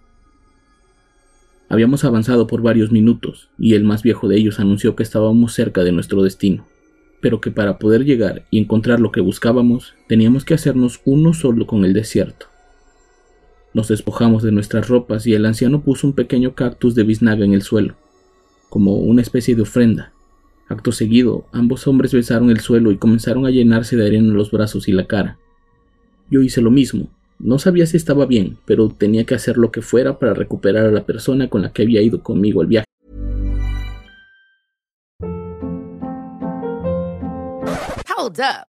Habíamos 1.71 2.05
avanzado 2.05 2.47
por 2.47 2.61
varios 2.61 2.93
minutos 2.93 3.49
y 3.59 3.73
el 3.73 3.85
más 3.85 4.03
viejo 4.03 4.29
de 4.29 4.37
ellos 4.37 4.61
anunció 4.61 4.97
que 4.97 5.03
estábamos 5.03 5.55
cerca 5.55 5.83
de 5.83 5.93
nuestro 5.93 6.23
destino, 6.23 6.67
pero 7.23 7.41
que 7.41 7.51
para 7.51 7.79
poder 7.79 8.05
llegar 8.05 8.45
y 8.51 8.59
encontrar 8.59 9.01
lo 9.01 9.13
que 9.13 9.23
buscábamos 9.23 9.95
teníamos 10.09 10.45
que 10.45 10.53
hacernos 10.53 11.01
uno 11.07 11.33
solo 11.33 11.67
con 11.67 11.87
el 11.87 11.95
desierto. 11.95 12.49
Nos 13.77 13.89
despojamos 13.89 14.43
de 14.43 14.53
nuestras 14.53 14.89
ropas 14.89 15.27
y 15.27 15.35
el 15.35 15.45
anciano 15.45 15.83
puso 15.83 16.07
un 16.07 16.15
pequeño 16.15 16.55
cactus 16.55 16.95
de 16.95 17.03
biznaga 17.03 17.45
en 17.45 17.53
el 17.53 17.61
suelo, 17.61 17.95
como 18.71 18.95
una 18.95 19.21
especie 19.21 19.55
de 19.55 19.61
ofrenda, 19.61 20.15
Acto 20.71 20.93
seguido, 20.93 21.45
ambos 21.53 21.87
hombres 21.87 22.15
besaron 22.15 22.49
el 22.49 22.61
suelo 22.61 22.91
y 22.91 22.97
comenzaron 22.97 23.45
a 23.45 23.51
llenarse 23.51 23.95
de 23.95 24.07
arena 24.07 24.33
los 24.33 24.51
brazos 24.51 24.89
y 24.89 24.93
la 24.93 25.07
cara. 25.07 25.37
Yo 26.31 26.41
hice 26.41 26.63
lo 26.63 26.71
mismo. 26.71 27.09
No 27.39 27.59
sabía 27.59 27.85
si 27.85 27.99
estaba 27.99 28.25
bien, 28.25 28.57
pero 28.65 28.89
tenía 28.89 29.25
que 29.25 29.35
hacer 29.35 29.59
lo 29.59 29.71
que 29.71 29.83
fuera 29.83 30.19
para 30.19 30.33
recuperar 30.33 30.87
a 30.87 30.91
la 30.91 31.05
persona 31.05 31.51
con 31.51 31.61
la 31.61 31.75
que 31.75 31.83
había 31.83 32.01
ido 32.01 32.23
conmigo 32.23 32.63
al 32.63 32.69
viaje. 32.69 32.87
Hold 38.17 38.41
up. 38.41 38.76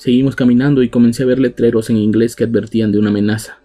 Seguimos 0.00 0.34
caminando 0.34 0.82
y 0.82 0.88
comencé 0.88 1.24
a 1.24 1.26
ver 1.26 1.38
letreros 1.38 1.90
en 1.90 1.98
inglés 1.98 2.34
que 2.34 2.44
advertían 2.44 2.90
de 2.90 2.98
una 2.98 3.10
amenaza, 3.10 3.60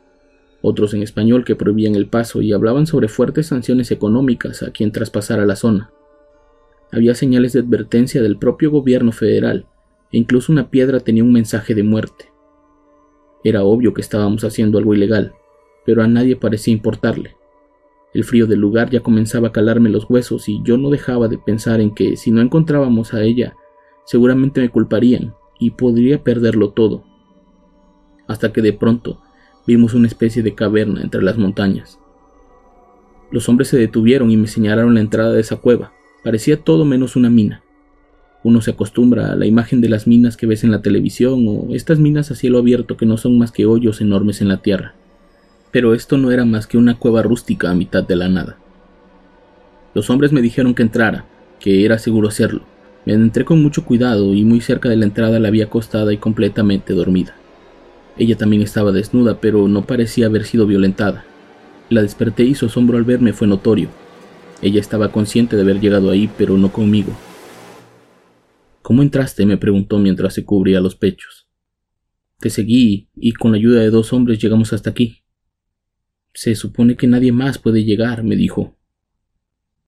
otros 0.61 0.93
en 0.93 1.01
español 1.01 1.45
que 1.45 1.55
prohibían 1.55 1.95
el 1.95 2.07
paso 2.07 2.41
y 2.41 2.51
hablaban 2.51 2.87
sobre 2.87 3.07
fuertes 3.07 3.47
sanciones 3.47 3.89
económicas 3.89 4.61
a 4.61 4.71
quien 4.71 4.91
traspasara 4.91 5.45
la 5.45 5.55
zona. 5.55 5.93
Había 6.91 7.15
señales 7.15 7.53
de 7.53 7.61
advertencia 7.61 8.21
del 8.21 8.37
propio 8.37 8.69
gobierno 8.69 9.13
federal 9.13 9.65
e 10.11 10.17
incluso 10.17 10.51
una 10.51 10.69
piedra 10.69 10.99
tenía 10.99 11.23
un 11.23 11.31
mensaje 11.31 11.73
de 11.73 11.83
muerte. 11.83 12.33
Era 13.45 13.63
obvio 13.63 13.93
que 13.93 14.01
estábamos 14.01 14.43
haciendo 14.43 14.77
algo 14.77 14.93
ilegal, 14.93 15.31
pero 15.85 16.03
a 16.03 16.07
nadie 16.09 16.35
parecía 16.35 16.73
importarle. 16.73 17.37
El 18.13 18.25
frío 18.25 18.45
del 18.45 18.59
lugar 18.59 18.89
ya 18.89 18.99
comenzaba 18.99 19.47
a 19.47 19.53
calarme 19.53 19.89
los 19.89 20.09
huesos 20.09 20.49
y 20.49 20.59
yo 20.65 20.77
no 20.77 20.89
dejaba 20.89 21.29
de 21.29 21.37
pensar 21.37 21.79
en 21.79 21.95
que 21.95 22.17
si 22.17 22.29
no 22.31 22.41
encontrábamos 22.41 23.13
a 23.13 23.23
ella, 23.23 23.55
seguramente 24.03 24.59
me 24.59 24.67
culparían 24.67 25.33
y 25.59 25.71
podría 25.71 26.23
perderlo 26.23 26.69
todo. 26.69 27.03
Hasta 28.27 28.51
que 28.51 28.61
de 28.61 28.73
pronto 28.73 29.21
vimos 29.67 29.93
una 29.93 30.07
especie 30.07 30.43
de 30.43 30.55
caverna 30.55 31.01
entre 31.01 31.21
las 31.21 31.37
montañas. 31.37 31.99
Los 33.31 33.49
hombres 33.49 33.69
se 33.69 33.77
detuvieron 33.77 34.31
y 34.31 34.37
me 34.37 34.47
señalaron 34.47 34.93
la 34.93 35.01
entrada 35.01 35.31
de 35.31 35.41
esa 35.41 35.57
cueva. 35.57 35.93
Parecía 36.23 36.61
todo 36.61 36.85
menos 36.85 37.15
una 37.15 37.29
mina. 37.29 37.63
Uno 38.43 38.61
se 38.61 38.71
acostumbra 38.71 39.31
a 39.31 39.35
la 39.35 39.47
imagen 39.47 39.81
de 39.81 39.89
las 39.89 40.05
minas 40.05 40.37
que 40.37 40.45
ves 40.45 40.63
en 40.63 40.71
la 40.71 40.81
televisión 40.81 41.45
o 41.47 41.73
estas 41.73 41.99
minas 41.99 42.29
a 42.29 42.35
cielo 42.35 42.59
abierto 42.59 42.95
que 42.95 43.07
no 43.07 43.17
son 43.17 43.37
más 43.39 43.51
que 43.51 43.65
hoyos 43.65 44.01
enormes 44.01 44.41
en 44.41 44.47
la 44.47 44.61
tierra. 44.61 44.93
Pero 45.71 45.93
esto 45.93 46.17
no 46.17 46.31
era 46.31 46.45
más 46.45 46.67
que 46.67 46.77
una 46.77 46.99
cueva 46.99 47.23
rústica 47.23 47.71
a 47.71 47.75
mitad 47.75 48.03
de 48.03 48.15
la 48.15 48.29
nada. 48.29 48.57
Los 49.95 50.09
hombres 50.09 50.31
me 50.31 50.41
dijeron 50.41 50.75
que 50.75 50.83
entrara, 50.83 51.25
que 51.59 51.85
era 51.85 51.97
seguro 51.97 52.27
hacerlo, 52.27 52.63
me 53.05 53.13
entré 53.13 53.45
con 53.45 53.61
mucho 53.61 53.85
cuidado 53.85 54.33
y 54.33 54.43
muy 54.43 54.61
cerca 54.61 54.89
de 54.89 54.95
la 54.95 55.05
entrada 55.05 55.39
la 55.39 55.51
vi 55.51 55.61
acostada 55.61 56.11
y 56.11 56.17
completamente 56.17 56.93
dormida. 56.93 57.35
Ella 58.17 58.35
también 58.35 58.61
estaba 58.61 58.91
desnuda, 58.91 59.39
pero 59.39 59.67
no 59.67 59.85
parecía 59.85 60.25
haber 60.25 60.45
sido 60.45 60.65
violentada. 60.65 61.25
La 61.89 62.01
desperté 62.01 62.43
y 62.43 62.55
su 62.55 62.65
asombro 62.65 62.97
al 62.97 63.03
verme 63.03 63.33
fue 63.33 63.47
notorio. 63.47 63.89
Ella 64.61 64.79
estaba 64.79 65.11
consciente 65.11 65.55
de 65.55 65.61
haber 65.61 65.79
llegado 65.79 66.09
ahí, 66.09 66.29
pero 66.37 66.57
no 66.57 66.71
conmigo. 66.71 67.11
¿Cómo 68.81 69.01
entraste? 69.01 69.45
me 69.45 69.57
preguntó 69.57 69.99
mientras 69.99 70.33
se 70.33 70.45
cubría 70.45 70.79
los 70.79 70.95
pechos. 70.95 71.47
Te 72.39 72.49
seguí 72.49 73.09
y 73.15 73.33
con 73.33 73.51
la 73.51 73.57
ayuda 73.57 73.81
de 73.81 73.89
dos 73.89 74.13
hombres 74.13 74.39
llegamos 74.39 74.73
hasta 74.73 74.89
aquí. 74.89 75.23
Se 76.33 76.55
supone 76.55 76.95
que 76.95 77.07
nadie 77.07 77.31
más 77.31 77.57
puede 77.57 77.83
llegar, 77.83 78.23
me 78.23 78.35
dijo. 78.35 78.77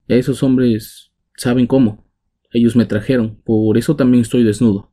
Esos 0.08 0.44
hombres 0.44 1.12
saben 1.36 1.68
cómo. 1.68 2.07
Ellos 2.58 2.76
me 2.76 2.88
trajeron, 2.88 3.36
por 3.44 3.78
eso 3.78 3.96
también 3.96 4.24
estoy 4.24 4.44
desnudo. 4.44 4.92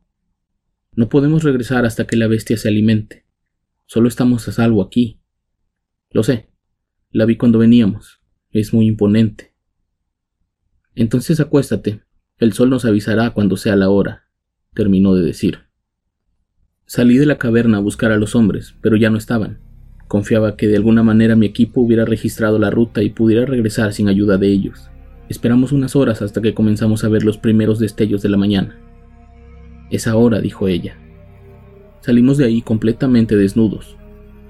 No 0.93 1.09
podemos 1.09 1.43
regresar 1.43 1.87
hasta 1.87 2.07
que 2.07 2.15
la 2.15 2.27
bestia 2.27 2.59
se 2.59 2.69
alimente. 2.69 3.25
Solo 3.87 4.07
estamos 4.07 4.47
a 4.47 4.53
salvo 4.53 4.83
aquí. 4.83 5.23
Lo 6.11 6.23
sé. 6.23 6.51
La 7.11 7.25
vi 7.25 7.39
cuando 7.39 7.59
veníamos. 7.59 8.21
Es 8.51 8.75
muy 8.75 8.87
imponente. 8.87 9.55
Entonces 10.95 11.41
acuéstate. 11.41 12.03
El 12.37 12.53
sol 12.53 12.69
nos 12.69 12.85
avisará 12.85 13.31
cuando 13.31 13.57
sea 13.57 13.77
la 13.77 13.89
hora, 13.89 14.29
terminó 14.75 15.15
de 15.15 15.25
decir. 15.25 15.61
Salí 16.85 17.17
de 17.17 17.25
la 17.25 17.39
caverna 17.39 17.79
a 17.79 17.81
buscar 17.81 18.13
a 18.13 18.19
los 18.19 18.35
hombres, 18.35 18.75
pero 18.83 18.97
ya 18.97 19.09
no 19.09 19.17
estaban. 19.17 19.59
Confiaba 20.07 20.59
que 20.59 20.69
de 20.69 20.77
alguna 20.77 21.03
manera 21.03 21.35
mi 21.35 21.47
equipo 21.47 21.81
hubiera 21.81 22.05
registrado 22.05 22.59
la 22.59 22.69
ruta 22.69 23.03
y 23.03 23.09
pudiera 23.09 23.47
regresar 23.47 23.95
sin 23.95 24.09
ayuda 24.09 24.37
de 24.37 24.49
ellos. 24.49 24.91
Esperamos 25.29 25.73
unas 25.73 25.97
horas 25.97 26.21
hasta 26.23 26.43
que 26.43 26.55
comenzamos 26.55 27.05
a 27.05 27.09
ver 27.09 27.25
los 27.25 27.39
primeros 27.39 27.79
destellos 27.79 28.23
de 28.23 28.29
la 28.29 28.37
mañana. 28.37 28.79
Es 29.91 30.07
ahora, 30.07 30.41
dijo 30.41 30.69
ella. 30.69 30.97
Salimos 32.01 32.37
de 32.37 32.45
ahí 32.45 32.61
completamente 32.61 33.37
desnudos. 33.37 33.97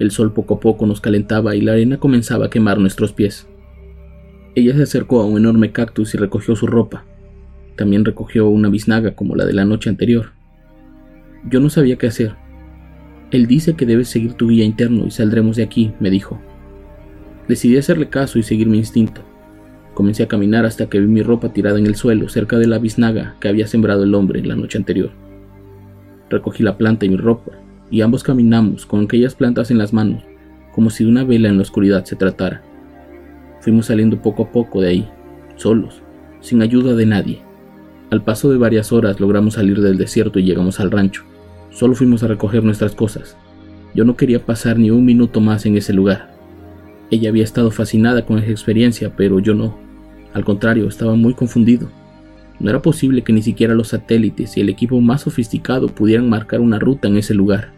El 0.01 0.11
sol 0.11 0.33
poco 0.33 0.55
a 0.55 0.61
poco 0.61 0.87
nos 0.87 1.01
calentaba 1.01 1.55
y 1.55 1.61
la 1.61 1.73
arena 1.73 1.99
comenzaba 1.99 2.47
a 2.47 2.51
quemar 2.51 2.79
nuestros 2.79 3.13
pies. 3.13 3.47
Ella 4.57 4.75
se 4.75 4.83
acercó 4.83 5.21
a 5.21 5.27
un 5.27 5.39
enorme 5.39 5.71
cactus 5.71 6.15
y 6.15 6.19
recogió 6.19 6.57
su 6.57 6.67
ropa. 6.67 7.05
También 7.77 8.05
recogió 8.05 8.49
una 8.49 8.69
biznaga 8.69 9.15
como 9.15 9.37
la 9.37 9.45
de 9.45 9.53
la 9.53 9.65
noche 9.65 9.91
anterior. 9.91 10.33
Yo 11.49 11.61
no 11.61 11.71
sabía 11.71 11.97
qué 11.97 12.09
hacer. 12.09 12.35
Él 13.31 13.47
dice 13.47 13.75
que 13.75 13.87
debes 13.87 14.09
seguir 14.09 14.35
tu 14.35 14.49
guía 14.49 14.65
interno 14.65 15.07
y 15.07 15.11
saldremos 15.11 15.57
de 15.57 15.63
aquí, 15.63 15.93
me 16.01 16.11
dijo. 16.11 16.41
Decidí 17.49 17.77
hacerle 17.77 18.09
caso 18.09 18.39
y 18.39 18.43
seguir 18.43 18.69
mi 18.69 18.79
instinto. 18.79 19.23
Comencé 19.95 20.25
a 20.25 20.29
caminar 20.29 20.67
hasta 20.67 20.89
que 20.89 21.01
vi 21.01 21.07
mi 21.07 21.23
ropa 21.23 21.53
tirada 21.53 21.79
en 21.79 21.87
el 21.87 21.95
suelo 21.95 22.29
cerca 22.29 22.59
de 22.59 22.67
la 22.67 22.79
biznaga 22.79 23.37
que 23.41 23.49
había 23.49 23.67
sembrado 23.67 24.05
el 24.05 24.15
hombre 24.15 24.45
la 24.45 24.57
noche 24.57 24.79
anterior. 24.79 25.11
Recogí 26.29 26.63
la 26.63 26.77
planta 26.77 27.07
y 27.07 27.11
mi 27.11 27.17
ropa, 27.17 27.53
y 27.91 28.01
ambos 28.01 28.23
caminamos 28.23 28.87
con 28.87 29.05
aquellas 29.05 29.35
plantas 29.35 29.71
en 29.71 29.79
las 29.79 29.93
manos, 29.93 30.23
como 30.75 30.91
si 30.91 31.05
de 31.05 31.11
una 31.11 31.25
vela 31.25 31.49
en 31.49 31.57
la 31.57 31.63
oscuridad 31.63 32.05
se 32.05 32.17
tratara. 32.17 32.63
Fuimos 33.61 33.87
saliendo 33.87 34.21
poco 34.21 34.45
a 34.45 34.53
poco 34.53 34.81
de 34.81 34.89
ahí, 34.89 35.09
solos, 35.57 36.03
sin 36.41 36.61
ayuda 36.61 36.95
de 36.95 37.07
nadie. 37.07 37.43
Al 38.11 38.23
paso 38.23 38.51
de 38.51 38.59
varias 38.59 38.93
horas 38.93 39.21
logramos 39.21 39.55
salir 39.55 39.81
del 39.81 39.97
desierto 39.97 40.39
y 40.39 40.45
llegamos 40.45 40.81
al 40.81 40.91
rancho, 40.91 41.25
Solo 41.75 41.97
fuimos 41.97 42.23
a 42.23 42.29
recoger 42.29 42.63
nuestras 42.63 42.95
cosas. 42.95 43.37
Yo 43.97 44.05
no 44.05 44.17
quería 44.17 44.39
pasar 44.39 44.79
ni 44.79 44.93
un 44.93 45.05
minuto 45.05 45.41
más 45.41 45.67
en 45.67 45.77
ese 45.77 45.93
lugar. 45.93 46.33
Ella 47.11 47.31
había 47.31 47.43
estado 47.43 47.73
fascinada 47.73 48.25
con 48.25 48.39
esa 48.39 48.53
experiencia, 48.53 49.13
pero 49.17 49.41
yo 49.41 49.55
no. 49.55 49.77
Al 50.35 50.45
contrario, 50.45 50.89
estaba 50.89 51.15
muy 51.15 51.33
confundido. 51.33 51.89
No 52.61 52.69
era 52.69 52.83
posible 52.83 53.23
que 53.23 53.33
ni 53.33 53.41
siquiera 53.41 53.75
los 53.75 53.89
satélites 53.89 54.57
y 54.57 54.61
el 54.61 54.69
equipo 54.69 55.01
más 55.01 55.23
sofisticado 55.23 55.89
pudieran 55.89 56.29
marcar 56.29 56.61
una 56.61 56.79
ruta 56.79 57.09
en 57.09 57.17
ese 57.17 57.35
lugar. 57.35 57.73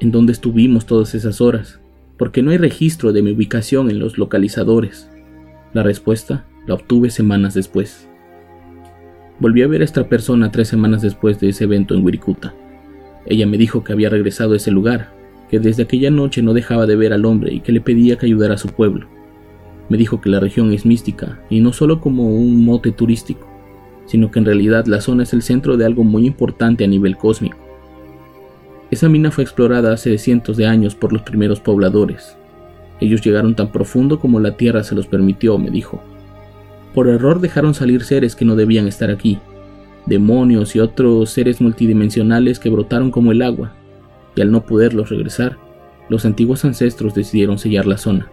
¿En 0.00 0.10
donde 0.10 0.32
estuvimos 0.32 0.84
todas 0.84 1.14
esas 1.14 1.40
horas? 1.40 1.80
Porque 2.18 2.42
no 2.42 2.50
hay 2.50 2.58
registro 2.58 3.12
de 3.12 3.22
mi 3.22 3.32
ubicación 3.32 3.88
en 3.88 4.00
los 4.00 4.18
localizadores. 4.18 5.08
La 5.72 5.82
respuesta 5.82 6.44
la 6.66 6.74
obtuve 6.74 7.10
semanas 7.10 7.54
después. 7.54 8.08
Volví 9.38 9.62
a 9.62 9.66
ver 9.66 9.80
a 9.80 9.84
esta 9.84 10.08
persona 10.08 10.50
tres 10.50 10.68
semanas 10.68 11.02
después 11.02 11.40
de 11.40 11.48
ese 11.48 11.64
evento 11.64 11.94
en 11.94 12.04
Wirikuta. 12.04 12.54
Ella 13.26 13.46
me 13.46 13.58
dijo 13.58 13.82
que 13.82 13.92
había 13.92 14.08
regresado 14.08 14.54
a 14.54 14.56
ese 14.56 14.70
lugar, 14.70 15.12
que 15.48 15.60
desde 15.60 15.84
aquella 15.84 16.10
noche 16.10 16.42
no 16.42 16.52
dejaba 16.52 16.86
de 16.86 16.96
ver 16.96 17.12
al 17.12 17.24
hombre 17.24 17.52
y 17.52 17.60
que 17.60 17.72
le 17.72 17.80
pedía 17.80 18.16
que 18.16 18.26
ayudara 18.26 18.54
a 18.54 18.58
su 18.58 18.68
pueblo. 18.68 19.08
Me 19.92 19.98
dijo 19.98 20.22
que 20.22 20.30
la 20.30 20.40
región 20.40 20.72
es 20.72 20.86
mística 20.86 21.38
y 21.50 21.60
no 21.60 21.74
solo 21.74 22.00
como 22.00 22.24
un 22.34 22.64
mote 22.64 22.92
turístico, 22.92 23.46
sino 24.06 24.30
que 24.30 24.38
en 24.38 24.46
realidad 24.46 24.86
la 24.86 25.02
zona 25.02 25.24
es 25.24 25.34
el 25.34 25.42
centro 25.42 25.76
de 25.76 25.84
algo 25.84 26.02
muy 26.02 26.24
importante 26.26 26.82
a 26.82 26.86
nivel 26.86 27.18
cósmico. 27.18 27.58
Esa 28.90 29.10
mina 29.10 29.30
fue 29.30 29.44
explorada 29.44 29.92
hace 29.92 30.16
cientos 30.16 30.56
de 30.56 30.64
años 30.64 30.94
por 30.94 31.12
los 31.12 31.20
primeros 31.20 31.60
pobladores. 31.60 32.38
Ellos 33.00 33.20
llegaron 33.20 33.54
tan 33.54 33.70
profundo 33.70 34.18
como 34.18 34.40
la 34.40 34.56
Tierra 34.56 34.82
se 34.82 34.94
los 34.94 35.06
permitió, 35.06 35.58
me 35.58 35.70
dijo. 35.70 36.00
Por 36.94 37.06
error 37.08 37.42
dejaron 37.42 37.74
salir 37.74 38.02
seres 38.02 38.34
que 38.34 38.46
no 38.46 38.56
debían 38.56 38.88
estar 38.88 39.10
aquí, 39.10 39.40
demonios 40.06 40.74
y 40.74 40.80
otros 40.80 41.28
seres 41.28 41.60
multidimensionales 41.60 42.58
que 42.58 42.70
brotaron 42.70 43.10
como 43.10 43.30
el 43.30 43.42
agua, 43.42 43.74
y 44.36 44.40
al 44.40 44.50
no 44.50 44.64
poderlos 44.64 45.10
regresar, 45.10 45.58
los 46.08 46.24
antiguos 46.24 46.64
ancestros 46.64 47.12
decidieron 47.12 47.58
sellar 47.58 47.84
la 47.84 47.98
zona. 47.98 48.30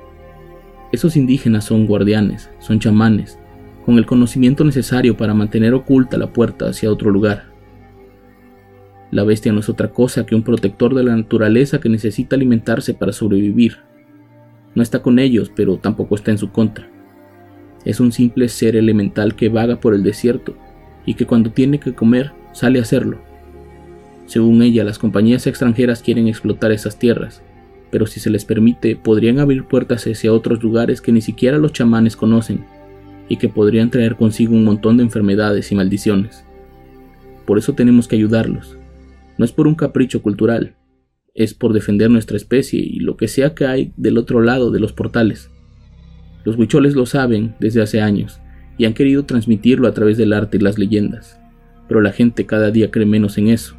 Esos 0.91 1.15
indígenas 1.15 1.65
son 1.65 1.86
guardianes, 1.86 2.50
son 2.60 2.79
chamanes, 2.79 3.38
con 3.86 3.98
el 3.98 4.05
conocimiento 4.05 4.63
necesario 4.63 5.15
para 5.15 5.34
mantener 5.34 5.74
oculta 5.74 6.17
la 6.17 6.34
puerta 6.34 6.69
hacia 6.69 6.91
otro 6.91 7.12
lugar. 7.12 7.46
La 9.12 9.24
bestia 9.24 9.51
no 9.51 9.60
es 9.60 9.69
otra 9.69 9.89
cosa 9.89 10.25
que 10.25 10.36
un 10.36 10.43
protector 10.43 10.93
de 10.93 11.03
la 11.03 11.15
naturaleza 11.15 11.79
que 11.79 11.89
necesita 11.89 12.36
alimentarse 12.36 12.93
para 12.93 13.12
sobrevivir. 13.12 13.77
No 14.75 14.84
está 14.84 15.01
con 15.01 15.17
ellos, 15.17 15.51
pero 15.55 15.77
tampoco 15.77 16.15
está 16.15 16.31
en 16.31 16.38
su 16.38 16.51
contra. 16.51 16.88
Es 17.86 18.00
un 18.00 18.12
simple 18.12 18.50
ser 18.50 18.75
elemental 18.75 19.36
que 19.36 19.50
vaga 19.50 19.79
por 19.79 19.93
el 19.96 20.03
desierto 20.03 20.55
y 21.05 21.15
que 21.15 21.25
cuando 21.25 21.51
tiene 21.51 21.79
que 21.79 21.93
comer 21.93 22.31
sale 22.51 22.79
a 22.79 22.84
hacerlo. 22.84 23.19
Según 24.25 24.62
ella, 24.62 24.84
las 24.84 25.00
compañías 25.00 25.48
extranjeras 25.48 26.03
quieren 26.03 26.27
explotar 26.27 26.72
esas 26.72 27.00
tierras, 27.00 27.41
pero 27.91 28.05
si 28.05 28.19
se 28.19 28.29
les 28.29 28.46
permite, 28.46 28.96
podrían 28.96 29.39
abrir 29.39 29.65
puertas 29.65 30.05
hacia 30.05 30.34
otros 30.34 30.62
lugares 30.63 31.01
que 31.01 31.12
ni 31.12 31.22
siquiera 31.22 31.58
los 31.58 31.74
chamanes 31.74 32.15
conocen 32.15 32.65
y 33.27 33.38
que 33.38 33.50
podrían 33.50 33.89
traer 33.89 34.15
consigo 34.15 34.53
un 34.53 34.63
montón 34.63 34.98
de 34.98 35.03
enfermedades 35.03 35.72
y 35.72 35.75
maldiciones. 35.75 36.43
Por 37.46 37.58
eso 37.58 37.74
tenemos 37.74 38.08
que 38.08 38.15
ayudarlos, 38.15 38.77
no 39.38 39.46
es 39.46 39.51
por 39.51 39.67
un 39.67 39.75
capricho 39.75 40.22
cultural, 40.22 40.75
es 41.34 41.53
por 41.53 41.74
defender 41.74 42.10
nuestra 42.10 42.38
especie 42.38 42.79
y 42.79 43.00
lo 43.00 43.15
que 43.15 43.27
sea 43.27 43.55
que 43.55 43.65
hay 43.65 43.93
del 43.96 44.17
otro 44.17 44.41
lado 44.41 44.72
de 44.72 44.79
los 44.79 44.93
portales. 44.93 45.50
Los 46.43 46.58
huicholes 46.58 46.96
lo 46.96 47.05
saben 47.05 47.55
desde 47.60 47.81
hace 47.81 48.01
años 48.01 48.39
y 48.77 48.86
han 48.86 48.93
querido 48.93 49.24
transmitirlo 49.25 49.88
a 49.88 49.93
través 49.93 50.17
del 50.17 50.34
arte 50.34 50.58
y 50.58 50.60
las 50.60 50.77
leyendas, 50.77 51.39
pero 51.88 52.01
la 52.01 52.12
gente 52.12 52.46
cada 52.46 52.72
día 52.72 52.91
cree 52.91 53.05
menos 53.05 53.38
en 53.38 53.48
eso, 53.48 53.75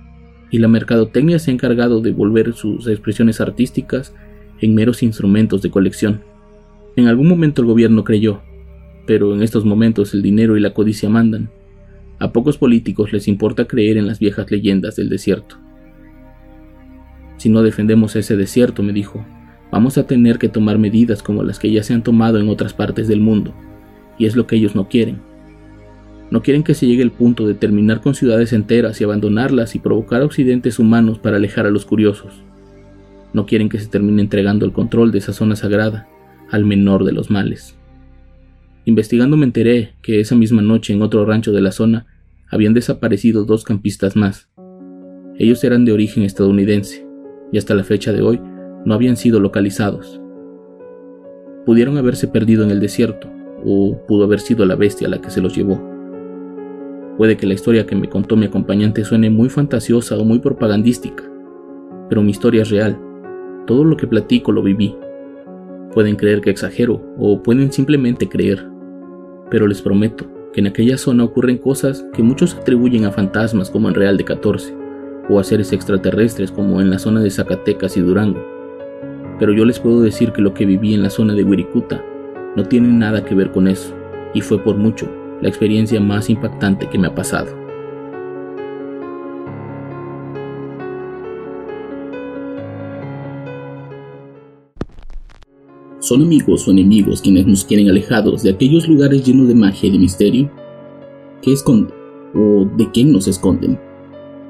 y 0.50 0.58
la 0.58 0.68
mercadotecnia 0.68 1.38
se 1.38 1.50
ha 1.50 1.54
encargado 1.54 2.00
de 2.00 2.12
volver 2.12 2.52
sus 2.52 2.86
expresiones 2.88 3.40
artísticas 3.40 4.14
en 4.60 4.74
meros 4.74 5.02
instrumentos 5.02 5.62
de 5.62 5.70
colección. 5.70 6.22
En 6.96 7.06
algún 7.06 7.28
momento 7.28 7.62
el 7.62 7.68
gobierno 7.68 8.04
creyó, 8.04 8.42
pero 9.06 9.34
en 9.34 9.42
estos 9.42 9.64
momentos 9.64 10.12
el 10.14 10.22
dinero 10.22 10.56
y 10.56 10.60
la 10.60 10.74
codicia 10.74 11.08
mandan, 11.08 11.50
a 12.18 12.32
pocos 12.32 12.58
políticos 12.58 13.12
les 13.12 13.28
importa 13.28 13.66
creer 13.66 13.96
en 13.96 14.06
las 14.06 14.18
viejas 14.18 14.50
leyendas 14.50 14.96
del 14.96 15.08
desierto. 15.08 15.56
Si 17.38 17.48
no 17.48 17.62
defendemos 17.62 18.16
ese 18.16 18.36
desierto, 18.36 18.82
me 18.82 18.92
dijo, 18.92 19.24
vamos 19.72 19.96
a 19.96 20.06
tener 20.06 20.38
que 20.38 20.50
tomar 20.50 20.78
medidas 20.78 21.22
como 21.22 21.42
las 21.42 21.58
que 21.58 21.70
ya 21.70 21.82
se 21.82 21.94
han 21.94 22.02
tomado 22.02 22.38
en 22.38 22.48
otras 22.50 22.74
partes 22.74 23.08
del 23.08 23.20
mundo, 23.20 23.54
y 24.18 24.26
es 24.26 24.36
lo 24.36 24.46
que 24.46 24.56
ellos 24.56 24.74
no 24.74 24.88
quieren. 24.88 25.29
No 26.30 26.42
quieren 26.42 26.62
que 26.62 26.74
se 26.74 26.86
llegue 26.86 27.02
el 27.02 27.10
punto 27.10 27.46
de 27.46 27.54
terminar 27.54 28.00
con 28.00 28.14
ciudades 28.14 28.52
enteras 28.52 29.00
y 29.00 29.04
abandonarlas 29.04 29.74
y 29.74 29.80
provocar 29.80 30.22
accidentes 30.22 30.78
humanos 30.78 31.18
para 31.18 31.36
alejar 31.36 31.66
a 31.66 31.70
los 31.70 31.84
curiosos. 31.84 32.44
No 33.32 33.46
quieren 33.46 33.68
que 33.68 33.78
se 33.78 33.88
termine 33.88 34.22
entregando 34.22 34.64
el 34.64 34.72
control 34.72 35.10
de 35.10 35.18
esa 35.18 35.32
zona 35.32 35.56
sagrada 35.56 36.08
al 36.50 36.64
menor 36.64 37.04
de 37.04 37.12
los 37.12 37.30
males. 37.30 37.76
Investigando 38.84 39.36
me 39.36 39.44
enteré 39.44 39.94
que 40.02 40.20
esa 40.20 40.34
misma 40.36 40.62
noche 40.62 40.92
en 40.92 41.02
otro 41.02 41.24
rancho 41.24 41.52
de 41.52 41.60
la 41.60 41.72
zona 41.72 42.06
habían 42.48 42.74
desaparecido 42.74 43.44
dos 43.44 43.64
campistas 43.64 44.16
más. 44.16 44.48
Ellos 45.38 45.62
eran 45.64 45.84
de 45.84 45.92
origen 45.92 46.22
estadounidense 46.22 47.06
y 47.52 47.58
hasta 47.58 47.74
la 47.74 47.84
fecha 47.84 48.12
de 48.12 48.22
hoy 48.22 48.40
no 48.84 48.94
habían 48.94 49.16
sido 49.16 49.40
localizados. 49.40 50.20
Pudieron 51.66 51.98
haberse 51.98 52.28
perdido 52.28 52.64
en 52.64 52.70
el 52.70 52.80
desierto 52.80 53.28
o 53.64 53.98
pudo 54.06 54.24
haber 54.24 54.40
sido 54.40 54.64
la 54.64 54.76
bestia 54.76 55.08
la 55.08 55.20
que 55.20 55.30
se 55.30 55.40
los 55.40 55.56
llevó. 55.56 55.89
Puede 57.16 57.36
que 57.36 57.46
la 57.46 57.54
historia 57.54 57.86
que 57.86 57.96
me 57.96 58.08
contó 58.08 58.36
mi 58.36 58.46
acompañante 58.46 59.04
suene 59.04 59.30
muy 59.30 59.48
fantasiosa 59.48 60.16
o 60.16 60.24
muy 60.24 60.38
propagandística, 60.38 61.24
pero 62.08 62.22
mi 62.22 62.30
historia 62.30 62.62
es 62.62 62.70
real. 62.70 62.98
Todo 63.66 63.84
lo 63.84 63.96
que 63.96 64.06
platico 64.06 64.52
lo 64.52 64.62
viví. 64.62 64.96
Pueden 65.92 66.16
creer 66.16 66.40
que 66.40 66.50
exagero 66.50 67.02
o 67.18 67.42
pueden 67.42 67.72
simplemente 67.72 68.28
creer 68.28 68.70
pero 69.50 69.66
les 69.66 69.82
prometo 69.82 70.26
que 70.52 70.60
en 70.60 70.68
aquella 70.68 70.96
zona 70.96 71.24
ocurren 71.24 71.58
cosas 71.58 72.06
que 72.14 72.22
muchos 72.22 72.54
atribuyen 72.54 73.04
a 73.04 73.12
fantasmas 73.12 73.68
como 73.68 73.88
en 73.88 73.94
Real 73.94 74.16
de 74.16 74.24
14, 74.24 74.74
o 75.28 75.38
a 75.38 75.44
seres 75.44 75.72
extraterrestres 75.72 76.50
como 76.50 76.80
en 76.80 76.90
la 76.90 76.98
zona 76.98 77.20
de 77.20 77.30
Zacatecas 77.30 77.96
y 77.96 78.00
Durango. 78.00 78.40
Pero 79.38 79.52
yo 79.52 79.64
les 79.64 79.78
puedo 79.78 80.00
decir 80.00 80.32
que 80.32 80.42
lo 80.42 80.54
que 80.54 80.66
viví 80.66 80.94
en 80.94 81.02
la 81.02 81.10
zona 81.10 81.34
de 81.34 81.44
Wirikuta 81.44 82.02
no 82.56 82.64
tiene 82.64 82.88
nada 82.88 83.24
que 83.24 83.34
ver 83.34 83.50
con 83.50 83.68
eso, 83.68 83.94
y 84.34 84.40
fue 84.40 84.58
por 84.62 84.76
mucho 84.76 85.08
la 85.40 85.48
experiencia 85.48 86.00
más 86.00 86.30
impactante 86.30 86.88
que 86.88 86.98
me 86.98 87.08
ha 87.08 87.14
pasado. 87.14 87.60
¿Son 96.00 96.22
amigos 96.22 96.66
o 96.66 96.72
enemigos 96.72 97.22
quienes 97.22 97.46
nos 97.46 97.64
quieren 97.64 97.88
alejados 97.88 98.42
de 98.42 98.50
aquellos 98.50 98.88
lugares 98.88 99.24
llenos 99.24 99.48
de 99.48 99.54
magia 99.54 99.88
y 99.88 99.92
de 99.92 99.98
misterio? 99.98 100.50
¿Qué 101.40 101.52
esconden? 101.52 101.94
¿O 102.34 102.64
de 102.76 102.90
quién 102.90 103.12
nos 103.12 103.28
esconden? 103.28 103.78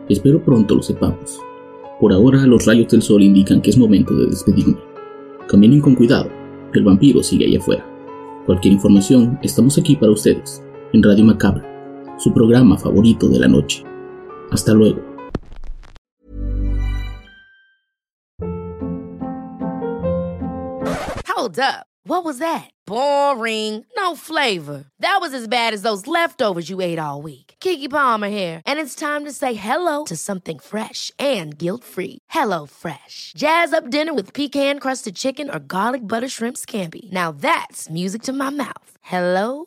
Espero 0.08 0.42
pronto 0.42 0.74
lo 0.74 0.82
sepamos. 0.82 1.38
Por 2.00 2.12
ahora 2.12 2.46
los 2.46 2.64
rayos 2.64 2.88
del 2.88 3.02
sol 3.02 3.22
indican 3.22 3.60
que 3.60 3.70
es 3.70 3.76
momento 3.76 4.14
de 4.14 4.26
despedirme. 4.26 4.78
Caminen 5.48 5.80
con 5.80 5.96
cuidado, 5.96 6.30
el 6.72 6.82
vampiro 6.82 7.22
sigue 7.22 7.44
allá 7.44 7.58
afuera. 7.58 7.86
Cualquier 8.46 8.72
información, 8.72 9.38
estamos 9.42 9.76
aquí 9.76 9.96
para 9.96 10.12
ustedes, 10.12 10.62
en 10.92 11.02
Radio 11.02 11.24
Macabra, 11.24 11.64
su 12.18 12.32
programa 12.32 12.76
favorito 12.76 13.28
de 13.28 13.38
la 13.38 13.48
noche. 13.48 13.84
Hasta 14.50 14.72
luego. 14.72 15.00
Hold 21.28 21.58
up. 21.58 21.86
What 22.04 22.24
was 22.24 22.38
that? 22.38 22.70
Boring. 22.86 23.84
No 23.96 24.16
flavor. 24.16 24.84
That 24.98 25.18
was 25.20 25.32
as 25.32 25.46
bad 25.46 25.74
as 25.74 25.82
those 25.82 26.06
leftovers 26.06 26.68
you 26.68 26.80
ate 26.80 26.98
all 26.98 27.22
week. 27.22 27.54
Kiki 27.60 27.88
Palmer 27.88 28.28
here, 28.28 28.62
and 28.66 28.80
it's 28.80 28.94
time 28.94 29.26
to 29.26 29.32
say 29.32 29.52
hello 29.54 30.04
to 30.04 30.16
something 30.16 30.58
fresh 30.58 31.12
and 31.18 31.56
guilt-free. 31.56 32.18
Hello 32.30 32.66
Fresh. 32.66 33.32
Jazz 33.36 33.72
up 33.72 33.90
dinner 33.90 34.12
with 34.14 34.34
pecan-crusted 34.34 35.14
chicken 35.14 35.50
or 35.50 35.58
garlic 35.60 36.06
butter 36.06 36.28
shrimp 36.28 36.56
scampi. 36.56 37.12
Now 37.12 37.32
that's 37.32 37.88
music 37.90 38.22
to 38.22 38.32
my 38.32 38.50
mouth. 38.50 38.96
Hello 39.02 39.66